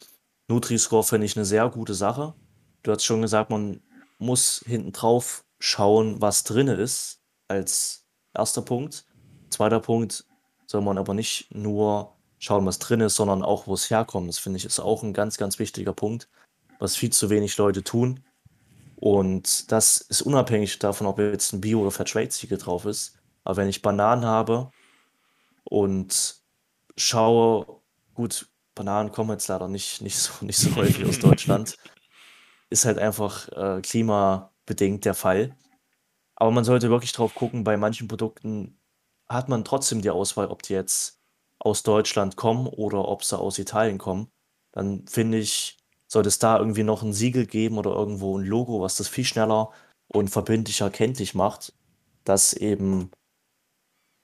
[0.48, 2.34] Nutri-Score finde ich eine sehr gute Sache.
[2.82, 3.82] Du hast schon gesagt, man
[4.18, 9.06] muss hinten drauf schauen, was drin ist, als erster Punkt.
[9.48, 10.24] Zweiter Punkt
[10.66, 14.28] soll man aber nicht nur schauen, was drin ist, sondern auch, wo es herkommt.
[14.28, 16.28] Das finde ich ist auch ein ganz, ganz wichtiger Punkt,
[16.80, 18.24] was viel zu wenig Leute tun.
[18.96, 23.14] Und das ist unabhängig davon, ob jetzt ein Bio- oder Fairtrade-Siegel drauf ist.
[23.44, 24.70] Aber wenn ich Bananen habe
[25.64, 26.36] und
[26.96, 27.80] schaue,
[28.14, 31.76] gut, Bananen kommen jetzt leider nicht, nicht so, nicht so häufig aus Deutschland,
[32.70, 35.56] ist halt einfach äh, klimabedingt der Fall.
[36.36, 38.78] Aber man sollte wirklich drauf gucken, bei manchen Produkten
[39.28, 41.19] hat man trotzdem die Auswahl, ob die jetzt
[41.60, 44.30] aus Deutschland kommen oder ob sie aus Italien kommen.
[44.72, 48.80] Dann finde ich, sollte es da irgendwie noch ein Siegel geben oder irgendwo ein Logo,
[48.80, 49.70] was das viel schneller
[50.08, 51.72] und verbindlicher kenntlich macht,
[52.24, 53.10] dass eben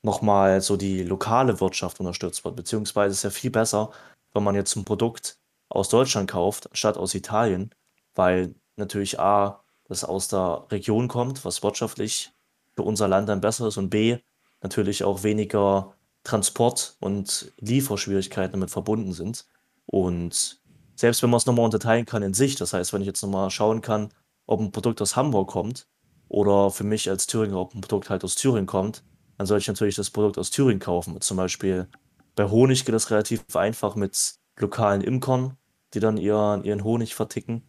[0.03, 2.57] nochmal so die lokale Wirtschaft unterstützt wird.
[2.57, 3.91] Beziehungsweise ist ja viel besser,
[4.33, 7.75] wenn man jetzt ein Produkt aus Deutschland kauft, statt aus Italien,
[8.15, 12.33] weil natürlich A, das aus der Region kommt, was wirtschaftlich
[12.75, 14.19] für unser Land dann besser ist und B,
[14.63, 15.95] natürlich auch weniger
[16.27, 19.47] Transport und Lieferschwierigkeiten damit verbunden sind.
[19.87, 20.61] Und
[20.97, 23.51] selbst wenn man es nochmal unterteilen kann in sich, das heißt, wenn ich jetzt nochmal
[23.51, 24.11] schauen kann,
[24.47, 25.87] ob ein Produkt aus Hamburg kommt
[26.29, 29.05] oder für mich als Thüringer, ob ein Produkt halt aus Thüringen kommt,
[29.39, 31.21] dann soll ich natürlich das Produkt aus Thüringen kaufen.
[31.21, 31.89] Zum Beispiel
[32.35, 35.57] bei Honig geht das relativ einfach mit lokalen Imkern,
[35.95, 37.63] die dann ihren, ihren Honig verticken.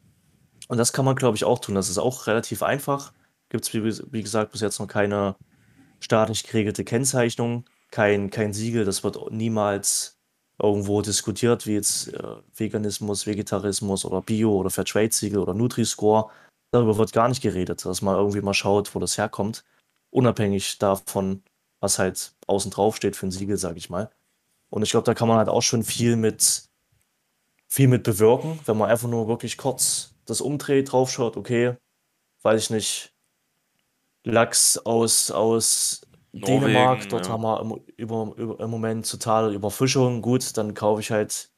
[0.68, 1.76] Und das kann man, glaube ich, auch tun.
[1.76, 3.14] Das ist auch relativ einfach.
[3.50, 5.36] Gibt es, wie, wie gesagt, bis jetzt noch keine
[6.00, 8.86] staatlich geregelte Kennzeichnung, kein, kein Siegel.
[8.86, 10.18] Das wird niemals
[10.62, 16.30] irgendwo diskutiert, wie jetzt äh, Veganismus, Vegetarismus oder Bio oder Fairtrade-Siegel oder Nutri-Score.
[16.72, 19.64] Darüber wird gar nicht geredet, dass man irgendwie mal schaut, wo das herkommt.
[20.10, 21.44] Unabhängig davon,
[21.80, 24.10] was halt außen drauf steht für ein Siegel, sage ich mal.
[24.70, 26.68] Und ich glaube, da kann man halt auch schon viel mit,
[27.68, 31.78] viel mit bewirken, wenn man einfach nur wirklich kurz das umdreht, draufschaut, okay,
[32.42, 33.14] weiß ich nicht,
[34.24, 36.02] Lachs aus, aus
[36.34, 37.34] Dänemark, Norwegen, dort ja.
[37.34, 40.22] haben wir im, über, über, im Moment totale Überfischung.
[40.22, 41.50] Gut, dann kaufe ich halt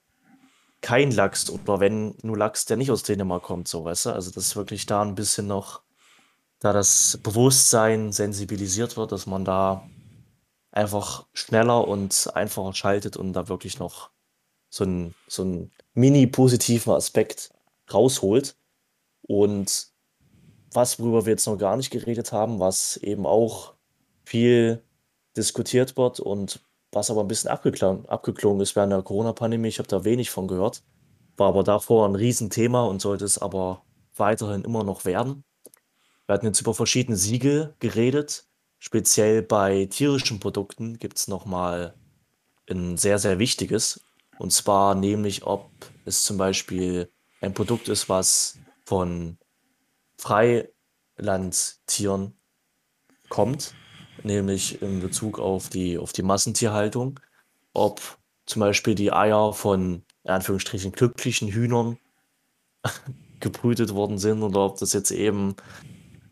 [0.82, 4.10] kein Lachs oder wenn nur Lachs, der nicht aus Dänemark kommt, so, weißt du?
[4.12, 5.82] Also, das ist wirklich da ein bisschen noch,
[6.60, 9.90] da das Bewusstsein sensibilisiert wird, dass man da
[10.72, 14.12] einfach schneller und einfacher schaltet und da wirklich noch
[14.70, 17.52] so einen so 'n mini-positiven Aspekt
[17.94, 18.56] rausholt.
[19.24, 19.88] Und
[20.72, 23.74] was, worüber wir jetzt noch gar nicht geredet haben, was eben auch
[24.30, 24.84] viel
[25.36, 26.60] diskutiert wird und
[26.92, 29.68] was aber ein bisschen abgeklungen ist während der Corona-Pandemie.
[29.68, 30.84] Ich habe da wenig von gehört,
[31.38, 33.84] war aber davor ein Riesenthema und sollte es aber
[34.16, 35.44] weiterhin immer noch werden.
[36.28, 38.46] Wir hatten jetzt über verschiedene Siegel geredet.
[38.78, 41.96] Speziell bei tierischen Produkten gibt es noch mal
[42.70, 44.02] 'n sehr, sehr wichtiges,
[44.38, 45.72] und zwar nämlich, ob
[46.06, 47.12] es zum Beispiel
[47.42, 49.40] ein Produkt ist, was von
[50.18, 52.36] Freilandtieren
[53.30, 53.74] kommt,
[54.24, 57.20] nämlich in Bezug auf die, auf die Massentierhaltung,
[57.74, 58.02] ob
[58.46, 61.98] zum Beispiel die Eier von, in Anführungsstrichen, glücklichen Hühnern
[63.40, 65.56] gebrütet worden sind oder ob das jetzt eben,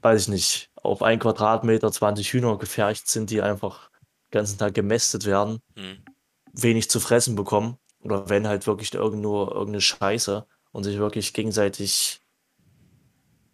[0.02, 3.89] weiß ich nicht, auf ein Quadratmeter 20 Hühner gefercht sind, die einfach
[4.28, 5.97] den ganzen Tag gemästet werden, Hm.
[6.54, 11.34] wenig zu fressen bekommen oder wenn halt wirklich irgend nur irgendeine Scheiße und sich wirklich
[11.34, 12.21] gegenseitig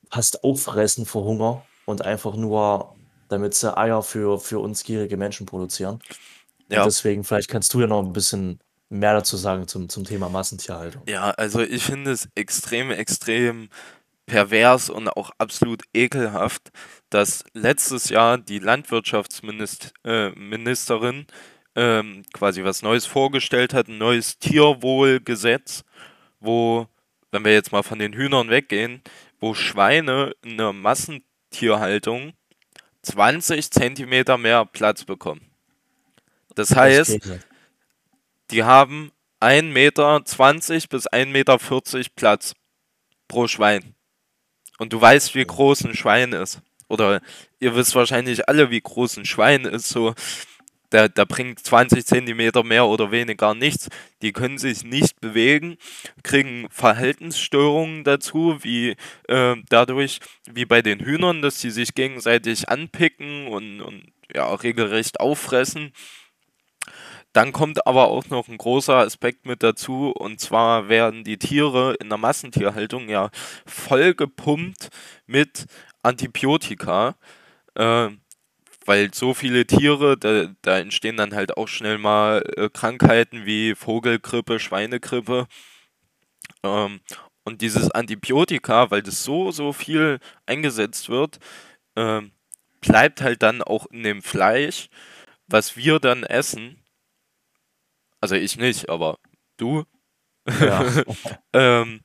[0.09, 2.95] fast auffressen vor Hunger und einfach nur,
[3.33, 5.95] damit sie Eier für, für uns gierige Menschen produzieren.
[5.95, 6.01] Und
[6.69, 10.29] Ja, deswegen, vielleicht kannst du ja noch ein bisschen mehr dazu sagen zum, zum Thema
[10.29, 11.01] Massentierhaltung.
[11.07, 13.69] ja, also ich finde es extrem, extrem
[14.25, 16.71] pervers und auch absolut ekelhaft,
[17.09, 21.25] dass letztes Jahr die Landwirtschaftsministerin äh,
[21.75, 25.83] ähm, quasi was Neues vorgestellt hat, ein neues Tierwohlgesetz,
[26.39, 26.87] wo,
[27.31, 29.01] wenn wir jetzt mal von den Hühnern weggehen,
[29.39, 32.33] wo Schweine in der Massentierhaltung
[33.03, 35.49] 20 Zentimeter mehr Platz bekommen.
[36.55, 37.19] Das heißt,
[38.51, 39.11] die haben
[39.41, 41.57] 1,20 Meter bis 1,40 Meter
[42.15, 42.53] Platz
[43.27, 43.95] pro Schwein.
[44.77, 46.61] Und du weißt, wie groß ein Schwein ist.
[46.87, 47.21] Oder
[47.59, 49.89] ihr wisst wahrscheinlich alle, wie groß ein Schwein ist.
[49.89, 50.13] So,
[50.93, 53.89] da, da bringt 20 Zentimeter mehr oder weniger nichts.
[54.21, 55.77] Die können sich nicht bewegen,
[56.21, 58.95] kriegen Verhaltensstörungen dazu, wie
[59.27, 60.19] äh, dadurch,
[60.51, 64.03] wie bei den Hühnern, dass sie sich gegenseitig anpicken und, und
[64.33, 65.93] ja, regelrecht auffressen.
[67.33, 71.95] Dann kommt aber auch noch ein großer Aspekt mit dazu, und zwar werden die Tiere
[71.99, 73.31] in der Massentierhaltung ja
[73.65, 74.89] voll gepumpt
[75.25, 75.65] mit
[76.03, 77.15] Antibiotika,
[77.73, 78.09] äh,
[78.85, 83.75] weil so viele Tiere, da, da entstehen dann halt auch schnell mal äh, Krankheiten wie
[83.75, 85.47] Vogelgrippe, Schweinegrippe.
[86.63, 87.01] Ähm,
[87.43, 91.39] und dieses Antibiotika, weil das so, so viel eingesetzt wird,
[91.95, 92.31] ähm,
[92.81, 94.89] bleibt halt dann auch in dem Fleisch,
[95.47, 96.83] was wir dann essen.
[98.21, 99.17] Also ich nicht, aber
[99.57, 99.83] du.
[100.59, 100.85] Ja,
[101.53, 102.01] Ähm,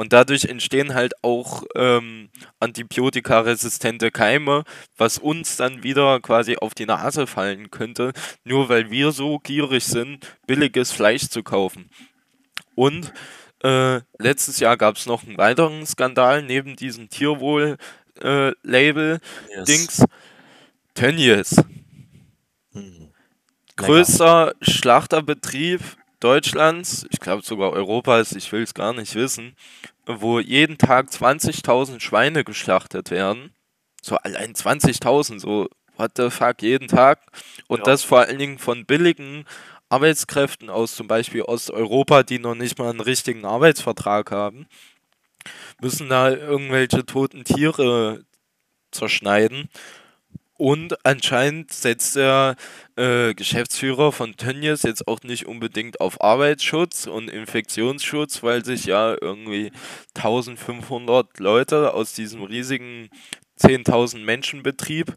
[0.00, 4.64] und dadurch entstehen halt auch ähm, antibiotikaresistente Keime,
[4.96, 9.84] was uns dann wieder quasi auf die Nase fallen könnte, nur weil wir so gierig
[9.84, 11.90] sind, billiges Fleisch zu kaufen.
[12.74, 13.12] Und
[13.62, 19.98] äh, letztes Jahr gab es noch einen weiteren Skandal neben diesem Tierwohl-Label-Dings.
[19.98, 20.06] yes.
[20.94, 21.56] Tönnies.
[22.72, 23.10] Hm.
[23.76, 25.82] Größter Schlachterbetrieb
[26.20, 29.56] Deutschlands, ich glaube sogar Europas, ich will es gar nicht wissen,
[30.06, 33.52] wo jeden Tag 20.000 Schweine geschlachtet werden.
[34.02, 37.20] So allein 20.000, so what the fuck, jeden Tag.
[37.68, 37.84] Und Ja.
[37.84, 39.44] das vor allen Dingen von billigen
[39.88, 44.66] Arbeitskräften aus zum Beispiel Osteuropa, die noch nicht mal einen richtigen Arbeitsvertrag haben,
[45.80, 48.24] müssen da irgendwelche toten Tiere
[48.90, 49.68] zerschneiden.
[50.60, 52.54] Und anscheinend setzt der
[52.96, 59.16] äh, Geschäftsführer von Tönnies jetzt auch nicht unbedingt auf Arbeitsschutz und Infektionsschutz, weil sich ja
[59.18, 59.72] irgendwie
[60.14, 63.08] 1500 Leute aus diesem riesigen
[63.58, 65.16] 10.000 Menschen Betrieb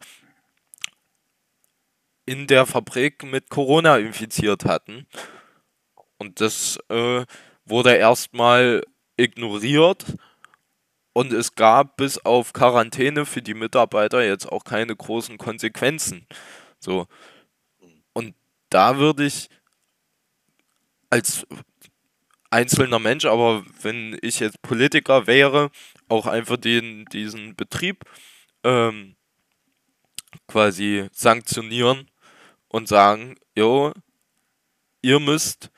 [2.25, 5.07] in der Fabrik mit Corona infiziert hatten.
[6.19, 7.25] Und das äh,
[7.65, 8.81] wurde erstmal
[9.17, 10.05] ignoriert
[11.13, 16.27] und es gab bis auf Quarantäne für die Mitarbeiter jetzt auch keine großen Konsequenzen.
[16.79, 17.07] So.
[18.13, 18.35] Und
[18.69, 19.49] da würde ich
[21.09, 21.45] als
[22.49, 25.69] einzelner Mensch, aber wenn ich jetzt Politiker wäre,
[26.09, 28.03] auch einfach den, diesen Betrieb
[28.63, 29.15] ähm,
[30.47, 32.09] quasi sanktionieren
[32.67, 33.93] und sagen, jo,
[35.01, 35.69] ihr müsst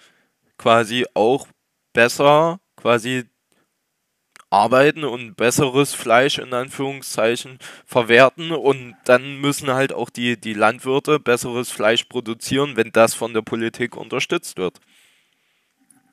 [0.58, 1.48] quasi auch
[1.94, 3.26] besser quasi
[4.56, 11.20] arbeiten und besseres Fleisch in Anführungszeichen verwerten und dann müssen halt auch die, die Landwirte
[11.20, 14.80] besseres Fleisch produzieren, wenn das von der Politik unterstützt wird.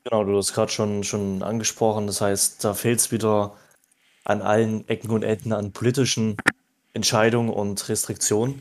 [0.05, 2.09] Genau, du hast gerade schon, schon angesprochen.
[2.09, 3.57] Das heißt, da fehlt es wieder
[4.25, 6.37] an allen Ecken und Enden an politischen
[6.95, 8.61] Entscheidungen und Restriktionen.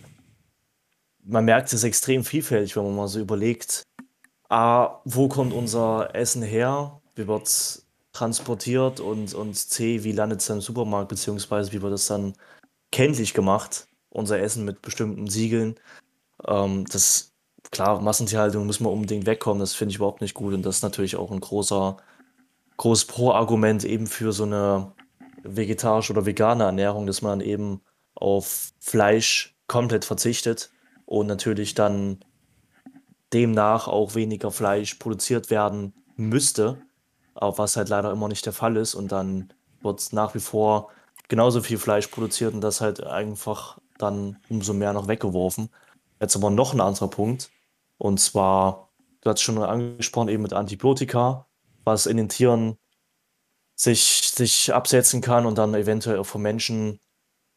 [1.24, 3.84] Man merkt es extrem vielfältig, wenn man mal so überlegt,
[4.50, 7.02] A, wo kommt unser Essen her?
[7.16, 7.81] Wie wird es
[8.14, 9.00] transportiert?
[9.00, 11.10] Und, und C, wie landet es dann im Supermarkt?
[11.10, 12.34] Beziehungsweise wie wird es dann
[12.92, 13.88] kenntlich gemacht?
[14.10, 15.76] Unser Essen mit bestimmten Siegeln.
[16.48, 17.34] Ähm, das,
[17.72, 19.60] klar, Massentierhaltung muss man unbedingt wegkommen.
[19.60, 20.54] Das finde ich überhaupt nicht gut.
[20.54, 21.98] Und das ist natürlich auch ein großer,
[22.78, 24.94] großes Pro-Argument eben für so eine
[25.44, 27.82] vegetarische oder vegane Ernährung, dass man eben
[28.16, 30.72] auf Fleisch komplett verzichtet
[31.06, 32.20] und natürlich dann
[33.34, 36.82] demnach auch weniger Fleisch produziert werden müsste,
[37.34, 40.90] aber was halt leider immer nicht der Fall ist und dann wird nach wie vor
[41.28, 45.70] genauso viel Fleisch produziert und das halt einfach dann umso mehr noch weggeworfen.
[46.20, 47.50] Jetzt aber noch ein anderer Punkt
[47.98, 48.90] und zwar,
[49.22, 51.48] du hast schon angesprochen, eben mit Antibiotika,
[51.84, 52.78] was in den Tieren
[53.76, 57.00] sich, sich absetzen kann und dann eventuell auch vom Menschen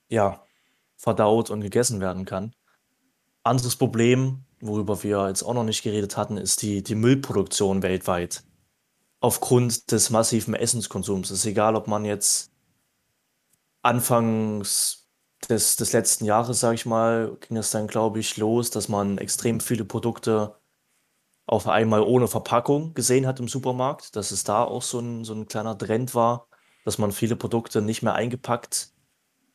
[0.08, 0.42] ja,
[0.96, 2.54] verdaut und gegessen werden kann.
[3.42, 8.42] Anderes Problem, worüber wir jetzt auch noch nicht geredet hatten, ist die, die Müllproduktion weltweit.
[9.24, 11.30] Aufgrund des massiven Essenskonsums.
[11.30, 12.52] Es ist egal, ob man jetzt
[13.80, 15.08] anfangs
[15.48, 19.16] des, des letzten Jahres, sage ich mal, ging es dann, glaube ich, los, dass man
[19.16, 20.60] extrem viele Produkte
[21.46, 25.32] auf einmal ohne Verpackung gesehen hat im Supermarkt, dass es da auch so ein, so
[25.32, 26.46] ein kleiner Trend war,
[26.84, 28.92] dass man viele Produkte nicht mehr eingepackt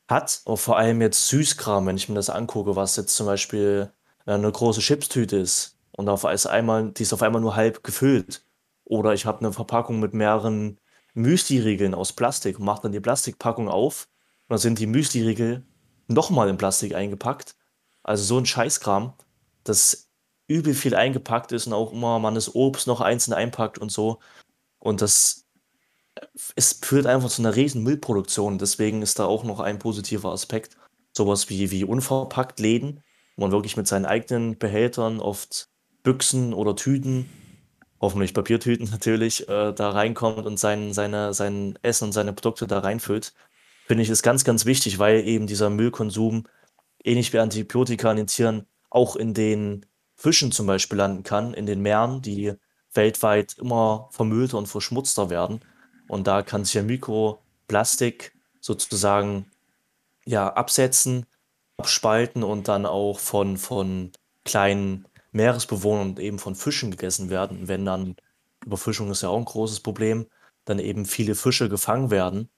[0.08, 0.40] hat.
[0.46, 3.92] Und vor allem jetzt Süßkram, wenn ich mir das angucke, was jetzt zum Beispiel
[4.26, 8.44] äh, eine große Chipstüte ist und auf einmal, die ist auf einmal nur halb gefüllt.
[8.90, 10.80] Oder ich habe eine Verpackung mit mehreren
[11.14, 14.08] Müsli-Riegeln aus Plastik und mache dann die Plastikpackung auf
[14.48, 15.64] und dann sind die Müsli-Riegel
[16.08, 17.54] nochmal in Plastik eingepackt.
[18.02, 19.14] Also so ein Scheißkram,
[19.62, 20.10] das
[20.48, 24.18] übel viel eingepackt ist und auch immer man das Obst noch einzeln einpackt und so.
[24.80, 25.46] Und das
[26.56, 28.58] es führt einfach zu einer riesen Müllproduktion.
[28.58, 30.76] Deswegen ist da auch noch ein positiver Aspekt.
[31.16, 33.04] Sowas wie, wie unverpackt Läden,
[33.36, 35.68] wo man wirklich mit seinen eigenen Behältern, oft
[36.02, 37.30] Büchsen oder Tüten,
[38.00, 42.80] hoffentlich Papiertüten natürlich, äh, da reinkommt und sein, seine, sein Essen und seine Produkte da
[42.80, 43.34] reinfüllt.
[43.86, 46.46] Finde ich ist ganz, ganz wichtig, weil eben dieser Müllkonsum,
[47.02, 49.86] ähnlich wie Antibiotika in den Tieren, auch in den
[50.16, 52.54] Fischen zum Beispiel landen kann, in den Meeren, die
[52.92, 55.60] weltweit immer vermüllter und verschmutzter werden.
[56.08, 59.46] Und da kann sich ja Mikroplastik sozusagen
[60.24, 61.26] ja absetzen,
[61.78, 64.12] abspalten und dann auch von, von
[64.44, 67.68] kleinen Meeresbewohnern und eben von Fischen gegessen werden.
[67.68, 68.16] Wenn dann,
[68.64, 70.26] Überfischung ist ja auch ein großes Problem,
[70.64, 72.50] dann eben viele Fische gefangen werden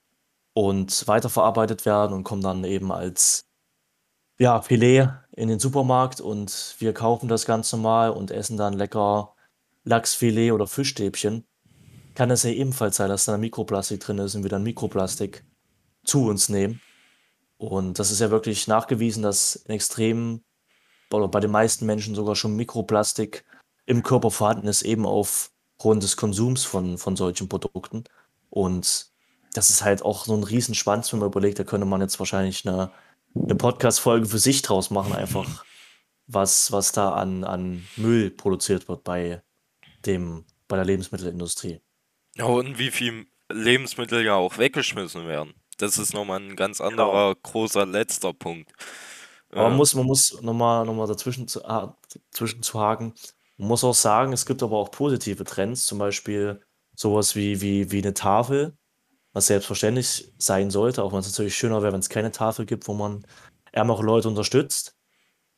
[0.53, 3.45] und weiterverarbeitet werden und kommen dann eben als
[4.37, 9.35] ja, Filet in den Supermarkt und wir kaufen das ganz normal und essen dann lecker
[9.83, 11.45] Lachsfilet oder Fischstäbchen.
[12.15, 15.43] Kann es ja ebenfalls sein, dass da Mikroplastik drin ist und wir dann Mikroplastik
[16.03, 16.81] zu uns nehmen.
[17.57, 20.43] Und das ist ja wirklich nachgewiesen, dass in extremen
[21.13, 23.43] oder bei den meisten Menschen sogar schon Mikroplastik
[23.85, 28.03] im Körper vorhanden ist, eben aufgrund des Konsums von, von solchen Produkten.
[28.49, 29.07] Und
[29.53, 32.67] das ist halt auch so ein Riesenschwanz, wenn man überlegt, da könnte man jetzt wahrscheinlich
[32.67, 32.91] eine
[33.35, 35.65] eine Podcast-Folge für sich draus machen, einfach
[36.27, 39.41] was, was da an, an Müll produziert wird bei
[40.05, 41.81] dem, bei der Lebensmittelindustrie.
[42.35, 45.53] Ja, und wie viel Lebensmittel ja auch weggeschmissen werden.
[45.77, 46.89] Das ist nochmal ein ganz Genau.
[46.89, 48.71] anderer großer letzter Punkt.
[49.53, 51.97] Aber man muss, man muss nochmal noch mal dazwischen zu, ah,
[52.31, 53.13] zwischen zu haken.
[53.57, 56.61] Man muss auch sagen, es gibt aber auch positive Trends, zum Beispiel
[56.95, 58.77] sowas wie, wie, wie eine Tafel,
[59.31, 62.87] was selbstverständlich sein sollte, auch wenn es natürlich schöner wäre, wenn es keine Tafel gibt,
[62.87, 63.25] wo man
[63.71, 64.95] ärmere Leute unterstützt,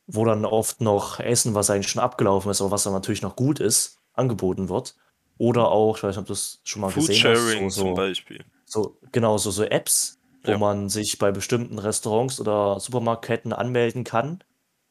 [0.07, 3.35] wo dann oft noch Essen, was eigentlich schon abgelaufen ist, aber was dann natürlich noch
[3.35, 4.95] gut ist, angeboten wird.
[5.37, 8.45] Oder auch, ich weiß nicht, ob du das schon mal gesehen hast, so, zum Beispiel.
[8.65, 10.57] so, genau, so, so Apps, wo Ja.
[10.57, 14.43] man sich bei bestimmten Restaurants oder Supermarktketten anmelden kann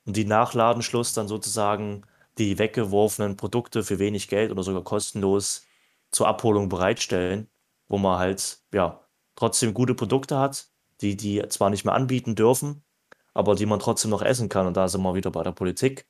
[0.06, 2.04] und die nach Ladenschluss dann sozusagen
[2.38, 5.62] die weggeworfenen Produkte für wenig Geld oder sogar kostenlos
[6.10, 7.48] zur Abholung bereitstellen,
[7.88, 9.00] wo man halt, ja,
[9.36, 10.68] trotzdem gute Produkte hat,
[11.00, 12.84] die die zwar nicht mehr anbieten dürfen,
[13.34, 14.66] aber die man trotzdem noch essen kann.
[14.66, 16.06] Und da sind wir wieder bei der Politik.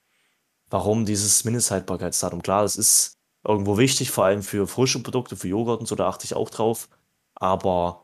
[0.70, 2.42] Warum dieses Mindesthaltbarkeitsdatum?
[2.42, 6.08] Klar, das ist irgendwo wichtig, vor allem für frische Produkte, für Joghurt und so, da
[6.08, 6.88] achte ich auch drauf.
[7.34, 8.03] Aber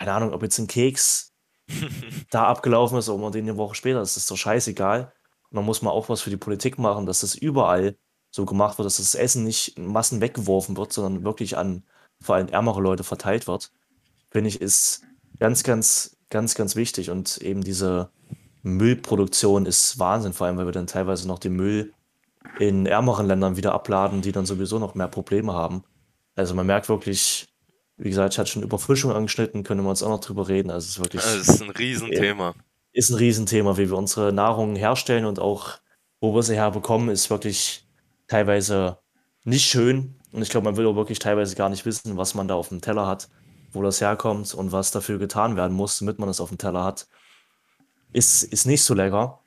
[0.00, 1.34] keine Ahnung, ob jetzt ein Keks
[2.30, 5.12] da abgelaufen ist oder man den eine Woche später, das ist doch scheißegal.
[5.50, 7.98] Und dann muss man auch was für die Politik machen, dass das überall
[8.30, 11.84] so gemacht wird, dass das Essen nicht in Massen weggeworfen wird, sondern wirklich an
[12.18, 13.72] vor allem ärmere Leute verteilt wird.
[14.30, 15.02] Finde ich, ist
[15.38, 17.10] ganz, ganz, ganz, ganz wichtig.
[17.10, 18.10] Und eben diese
[18.62, 21.92] Müllproduktion ist Wahnsinn, vor allem, weil wir dann teilweise noch den Müll
[22.58, 25.84] in ärmeren Ländern wieder abladen, die dann sowieso noch mehr Probleme haben.
[26.36, 27.49] Also man merkt wirklich,
[28.02, 30.70] wie gesagt, ich hatte schon Überfischung angeschnitten, können wir uns auch noch drüber reden.
[30.70, 32.54] Also es ist wirklich, Das ist ein Riesenthema.
[32.92, 35.78] ist ein Riesenthema, wie wir unsere Nahrung herstellen und auch,
[36.20, 37.86] wo wir sie herbekommen, ist wirklich
[38.26, 38.98] teilweise
[39.44, 40.16] nicht schön.
[40.32, 42.70] Und ich glaube, man will auch wirklich teilweise gar nicht wissen, was man da auf
[42.70, 43.28] dem Teller hat,
[43.72, 46.84] wo das herkommt und was dafür getan werden muss, damit man es auf dem Teller
[46.84, 47.06] hat.
[48.12, 49.40] Ist, ist nicht so lecker.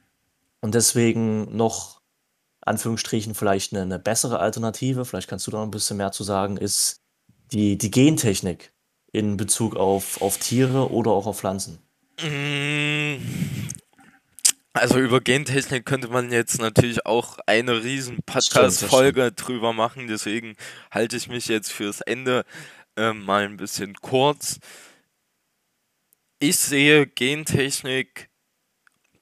[0.61, 2.01] Und deswegen noch,
[2.61, 6.23] Anführungsstrichen, vielleicht eine, eine bessere Alternative, vielleicht kannst du da noch ein bisschen mehr zu
[6.23, 7.02] sagen, ist
[7.53, 8.73] die, die Gentechnik
[9.11, 11.79] in Bezug auf, auf Tiere oder auch auf Pflanzen.
[12.21, 13.15] Mm,
[14.73, 18.17] Also über Gentechnik könnte man jetzt natürlich auch eine riesen.
[18.25, 20.55] Podcast-Folge drüber machen, deswegen
[20.89, 22.43] halte ich mich jetzt fürs Ende
[22.97, 24.59] äh, mal ein bisschen kurz.
[26.39, 28.29] Ich sehe Gentechnik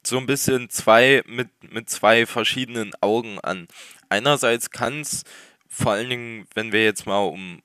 [0.05, 3.67] so ein bisschen zwei mit, mit zwei verschiedenen Augen an.
[4.09, 5.23] Einerseits kann es,
[5.67, 7.61] vor allen Dingen, wenn wir jetzt mal um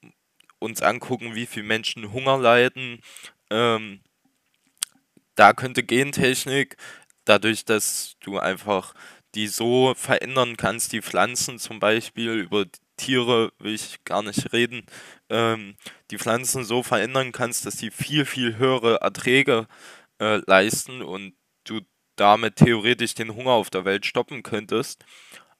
[0.66, 3.00] uns angucken, wie viele Menschen Hunger leiden,
[3.50, 4.00] ähm,
[5.36, 6.76] da könnte Gentechnik,
[7.24, 8.94] dadurch, dass du einfach
[9.34, 12.64] die so verändern kannst, die Pflanzen zum Beispiel, über
[12.96, 14.86] Tiere will ich gar nicht reden,
[15.28, 15.76] ähm,
[16.10, 19.66] die Pflanzen so verändern kannst, dass die viel, viel höhere Erträge
[20.20, 21.80] äh, leisten und du
[22.16, 25.04] damit theoretisch den Hunger auf der Welt stoppen könntest.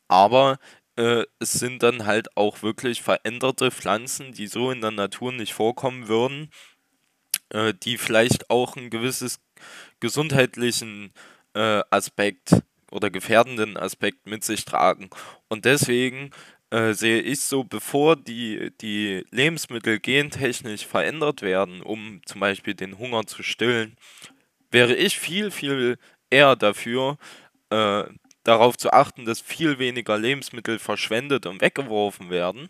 [0.09, 0.59] Aber
[0.97, 5.53] äh, es sind dann halt auch wirklich veränderte Pflanzen, die so in der Natur nicht
[5.53, 6.51] vorkommen würden,
[7.51, 9.40] äh, die vielleicht auch ein gewisses
[10.01, 11.12] gesundheitlichen
[11.55, 15.11] äh, Aspekt oder gefährdenden Aspekt mit sich tragen.
[15.49, 16.30] Und deswegen
[16.70, 22.99] äh, sehe ich so, bevor die, die Lebensmittel gentechnisch verändert werden, um zum Beispiel den
[22.99, 23.97] Hunger zu stillen,
[24.70, 25.99] wäre ich viel, viel
[26.30, 27.18] eher dafür,
[27.70, 28.05] äh,
[28.47, 32.68] darauf zu achten, dass viel weniger Lebensmittel verschwendet und weggeworfen werden,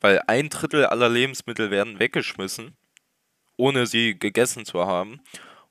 [0.00, 2.76] weil ein Drittel aller Lebensmittel werden weggeschmissen,
[3.56, 5.20] ohne sie gegessen zu haben.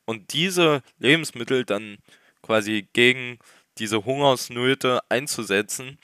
[0.06, 1.98] Und diese Lebensmittel dann
[2.42, 3.40] quasi gegen
[3.78, 6.00] diese Hungersnöte einzusetzen,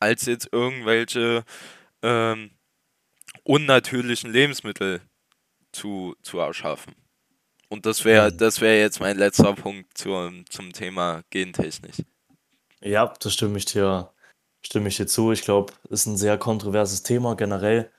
[0.00, 1.44] als jetzt irgendwelche
[2.02, 2.50] ähm,
[3.44, 5.00] unnatürlichen Lebensmittel
[5.72, 6.94] zu, zu erschaffen.
[7.68, 8.38] Und das wäre, Hm.
[8.38, 12.06] das wäre jetzt mein letzter Punkt zum, zum Thema Gentechnik.
[12.86, 14.12] Ja, da stimme ich dir,
[14.64, 15.32] stimme ich dir zu.
[15.32, 17.90] Ich glaube, es ist ein sehr kontroverses Thema generell.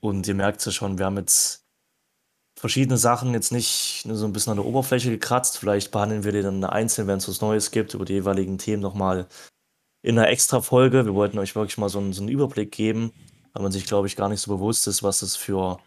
[0.00, 1.66] Und ihr merkt es ja schon, wir haben jetzt
[2.58, 5.58] verschiedene Sachen jetzt nicht so ein bisschen an der Oberfläche gekratzt.
[5.58, 8.82] Vielleicht behandeln wir die dann einzeln, wenn es was Neues gibt, über die jeweiligen Themen
[8.82, 9.28] nochmal
[10.02, 11.04] in einer extra Folge.
[11.04, 13.12] Wir wollten euch wirklich mal so einen, so einen Überblick geben,
[13.52, 15.80] weil man sich, glaube ich, gar nicht so bewusst ist, was es für,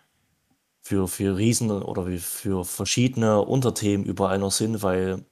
[0.81, 5.25] für, für Riesen oder für verschiedene Unterthemen überall noch sind, weil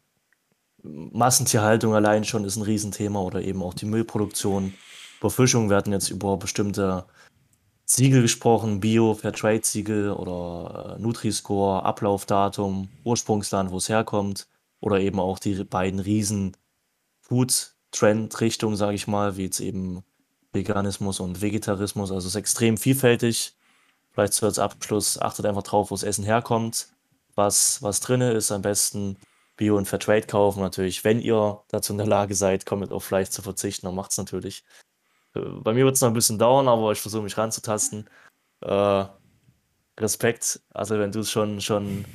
[0.84, 4.74] Massentierhaltung allein schon ist ein Riesenthema oder eben auch die Müllproduktion.
[5.20, 7.06] Überfischung, wir hatten jetzt über bestimmte
[7.86, 14.48] Siegel gesprochen, Bio, Fairtrade-Siegel oder äh, Nutri-Score, Ablaufdatum, Ursprungsland, wo es herkommt
[14.80, 16.58] oder eben auch die beiden riesen
[17.20, 20.04] Food-Trend-Richtungen, sage ich mal, wie jetzt eben
[20.54, 22.12] Veganismus und Vegetarismus.
[22.12, 23.56] Also es ist extrem vielfältig.
[24.12, 26.88] Vielleicht so als Abschluss, achtet einfach drauf, wo das Essen herkommt,
[27.36, 29.18] was, was drin ist am besten,
[29.62, 30.62] Bio und Fairtrade kaufen.
[30.62, 34.10] Natürlich, wenn ihr dazu in der Lage seid, komplett auf Fleisch zu verzichten, dann macht
[34.10, 34.64] es natürlich.
[35.36, 38.10] Äh, bei mir wird es noch ein bisschen dauern, aber ich versuche mich ranzutasten.
[38.62, 39.06] Äh,
[40.00, 42.06] Respekt, also wenn du es schon, schon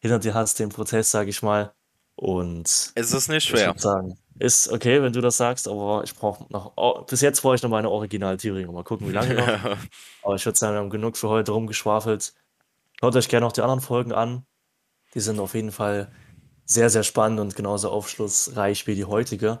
[0.00, 1.72] hinter dir hast, den Prozess, sage ich mal.
[2.16, 2.66] Und
[2.96, 3.72] Es ist nicht ich schwer.
[3.76, 7.54] sagen, ist okay, wenn du das sagst, aber ich brauche noch, oh, bis jetzt brauche
[7.54, 8.66] ich noch meine Originaltheorie.
[8.66, 9.46] Mal gucken, wie lange noch.
[10.24, 12.34] Aber ich würde sagen, wir haben genug für heute rumgeschwafelt.
[13.00, 14.44] Hört euch gerne noch die anderen Folgen an.
[15.14, 16.10] Die sind auf jeden Fall
[16.70, 19.60] sehr, sehr spannend und genauso aufschlussreich wie die heutige.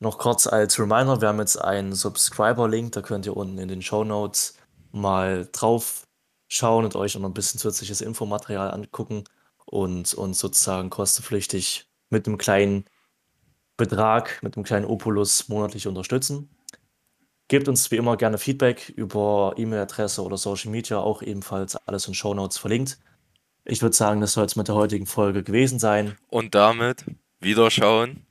[0.00, 3.82] Noch kurz als Reminder, wir haben jetzt einen Subscriber-Link, da könnt ihr unten in den
[3.82, 4.54] Show Notes
[4.90, 6.08] mal drauf
[6.48, 9.22] schauen und euch noch ein bisschen zusätzliches Infomaterial angucken
[9.64, 12.84] und uns sozusagen kostenpflichtig mit einem kleinen
[13.76, 16.50] Betrag, mit einem kleinen Opulus monatlich unterstützen.
[17.46, 22.14] Gebt uns wie immer gerne Feedback über E-Mail-Adresse oder Social Media, auch ebenfalls alles in
[22.14, 22.98] Show Notes verlinkt.
[23.70, 26.16] Ich würde sagen, das soll es mit der heutigen Folge gewesen sein.
[26.28, 27.04] Und damit
[27.38, 28.26] wiederschauen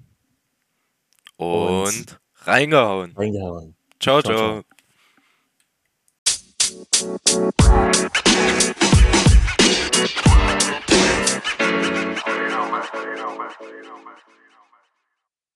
[1.38, 3.14] und, Und reingehauen.
[3.16, 3.74] reingehauen.
[4.02, 4.64] Ciao, Ciao, ciao.
[4.64, 4.64] ciao.